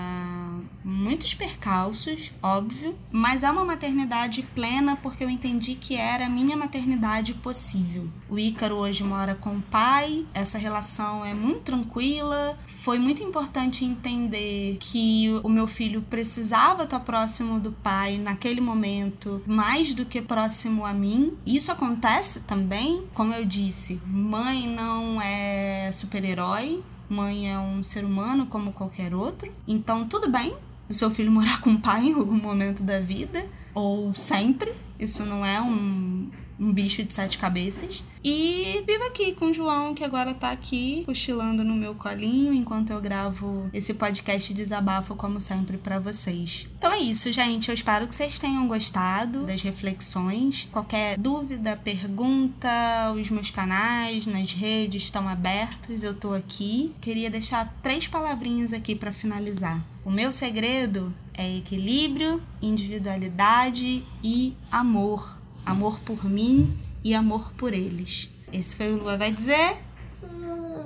muitos 0.83 1.33
percalços, 1.33 2.31
óbvio, 2.41 2.97
mas 3.11 3.43
é 3.43 3.51
uma 3.51 3.65
maternidade 3.65 4.41
plena 4.55 4.95
porque 4.95 5.23
eu 5.23 5.29
entendi 5.29 5.75
que 5.75 5.95
era 5.95 6.25
a 6.25 6.29
minha 6.29 6.55
maternidade 6.55 7.33
possível. 7.33 8.09
O 8.29 8.39
Ícaro 8.39 8.75
hoje 8.75 9.03
mora 9.03 9.35
com 9.35 9.57
o 9.57 9.61
pai, 9.61 10.25
essa 10.33 10.57
relação 10.57 11.23
é 11.23 11.33
muito 11.33 11.61
tranquila. 11.61 12.57
Foi 12.69 12.97
muito 12.97 13.21
importante 13.21 13.83
entender 13.83 14.77
que 14.79 15.27
o 15.43 15.49
meu 15.49 15.67
filho 15.67 16.01
precisava 16.01 16.83
estar 16.83 16.99
próximo 17.01 17.59
do 17.59 17.71
pai 17.71 18.17
naquele 18.17 18.61
momento, 18.61 19.41
mais 19.45 19.93
do 19.93 20.05
que 20.05 20.21
próximo 20.21 20.85
a 20.85 20.93
mim. 20.93 21.33
Isso 21.45 21.71
acontece 21.71 22.41
também, 22.41 23.03
como 23.13 23.33
eu 23.33 23.43
disse, 23.43 23.99
mãe 24.05 24.67
não 24.67 25.21
é 25.21 25.91
super-herói, 25.91 26.83
mãe 27.09 27.51
é 27.51 27.59
um 27.59 27.83
ser 27.83 28.05
humano 28.05 28.45
como 28.45 28.71
qualquer 28.71 29.13
outro. 29.13 29.51
Então, 29.67 30.07
tudo 30.07 30.29
bem 30.29 30.55
o 30.89 30.93
seu 30.93 31.11
filho 31.11 31.31
morar 31.33 31.61
com 31.61 31.71
o 31.71 31.79
pai 31.79 32.07
em 32.07 32.13
algum 32.13 32.37
momento 32.37 32.83
da 32.83 32.99
vida, 32.99 33.45
ou 33.73 34.13
sempre. 34.15 34.73
Isso 34.99 35.25
não 35.25 35.45
é 35.45 35.61
um, 35.61 36.29
um 36.59 36.73
bicho 36.73 37.03
de 37.03 37.13
sete 37.13 37.37
cabeças. 37.37 38.03
E 38.23 38.83
vivo 38.85 39.05
aqui 39.05 39.33
com 39.33 39.45
o 39.45 39.53
João, 39.53 39.93
que 39.93 40.03
agora 40.03 40.33
tá 40.33 40.51
aqui, 40.51 41.03
cochilando 41.05 41.63
no 41.63 41.75
meu 41.75 41.95
colinho, 41.95 42.53
enquanto 42.53 42.91
eu 42.91 42.99
gravo 42.99 43.69
esse 43.73 43.93
podcast 43.93 44.53
desabafo, 44.53 45.15
como 45.15 45.39
sempre, 45.39 45.77
para 45.77 45.99
vocês. 45.99 46.67
Então 46.77 46.91
é 46.91 46.99
isso, 46.99 47.31
gente. 47.31 47.69
Eu 47.69 47.73
espero 47.73 48.07
que 48.07 48.15
vocês 48.15 48.37
tenham 48.37 48.67
gostado 48.67 49.45
das 49.45 49.61
reflexões. 49.61 50.67
Qualquer 50.71 51.17
dúvida, 51.17 51.77
pergunta, 51.77 52.69
os 53.15 53.29
meus 53.29 53.49
canais 53.49 54.25
nas 54.25 54.51
redes 54.51 55.03
estão 55.03 55.27
abertos, 55.27 56.03
eu 56.03 56.13
tô 56.13 56.33
aqui. 56.33 56.93
Queria 56.99 57.29
deixar 57.29 57.73
três 57.81 58.07
palavrinhas 58.07 58.73
aqui 58.73 58.95
para 58.95 59.13
finalizar. 59.13 59.81
O 60.03 60.11
meu 60.11 60.31
segredo 60.31 61.13
é 61.33 61.57
equilíbrio, 61.57 62.41
individualidade 62.61 64.03
e 64.23 64.53
amor 64.71 65.38
amor 65.69 65.99
por 65.99 66.25
mim 66.25 66.75
e 67.03 67.13
amor 67.13 67.53
por 67.53 67.73
eles. 67.73 68.29
Esse 68.51 68.75
foi 68.75 68.91
o 68.91 68.97
Lua 68.97 69.17
vai 69.17 69.31
dizer? 69.31 69.77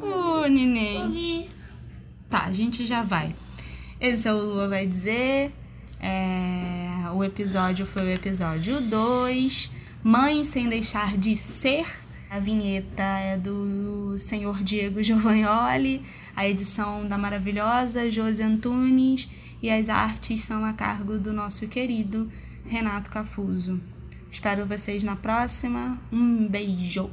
Ô, 0.02 0.42
oh, 0.44 0.48
neném. 0.48 1.50
Tá, 2.30 2.46
a 2.46 2.54
gente 2.54 2.86
já 2.86 3.02
vai. 3.02 3.36
Esse 4.00 4.28
é 4.28 4.34
o 4.34 4.38
Lua 4.38 4.68
vai 4.68 4.86
dizer. 4.86 5.54
É... 6.00 7.10
O 7.14 7.24
episódio 7.24 7.86
foi 7.86 8.04
o 8.04 8.10
episódio 8.10 8.82
2. 8.82 9.72
Mãe 10.04 10.44
sem 10.44 10.68
deixar 10.68 11.16
de 11.16 11.38
ser. 11.38 11.86
A 12.30 12.40
vinheta 12.40 13.04
é 13.04 13.38
do 13.38 14.18
senhor 14.18 14.64
Diego 14.64 15.04
Giovagnoli, 15.04 16.02
a 16.36 16.48
edição 16.48 17.08
da 17.08 17.16
maravilhosa 17.16 18.10
Josi 18.10 18.42
Antunes 18.42 19.30
e 19.62 19.70
as 19.70 19.88
artes 19.88 20.42
são 20.42 20.66
a 20.66 20.74
cargo 20.74 21.20
do 21.20 21.32
nosso 21.32 21.68
querido 21.68 22.30
Renato 22.66 23.12
Cafuso. 23.12 23.80
Espero 24.34 24.66
vocês 24.66 25.04
na 25.04 25.16
próxima. 25.16 25.96
Um 26.12 26.48
beijo! 26.48 27.08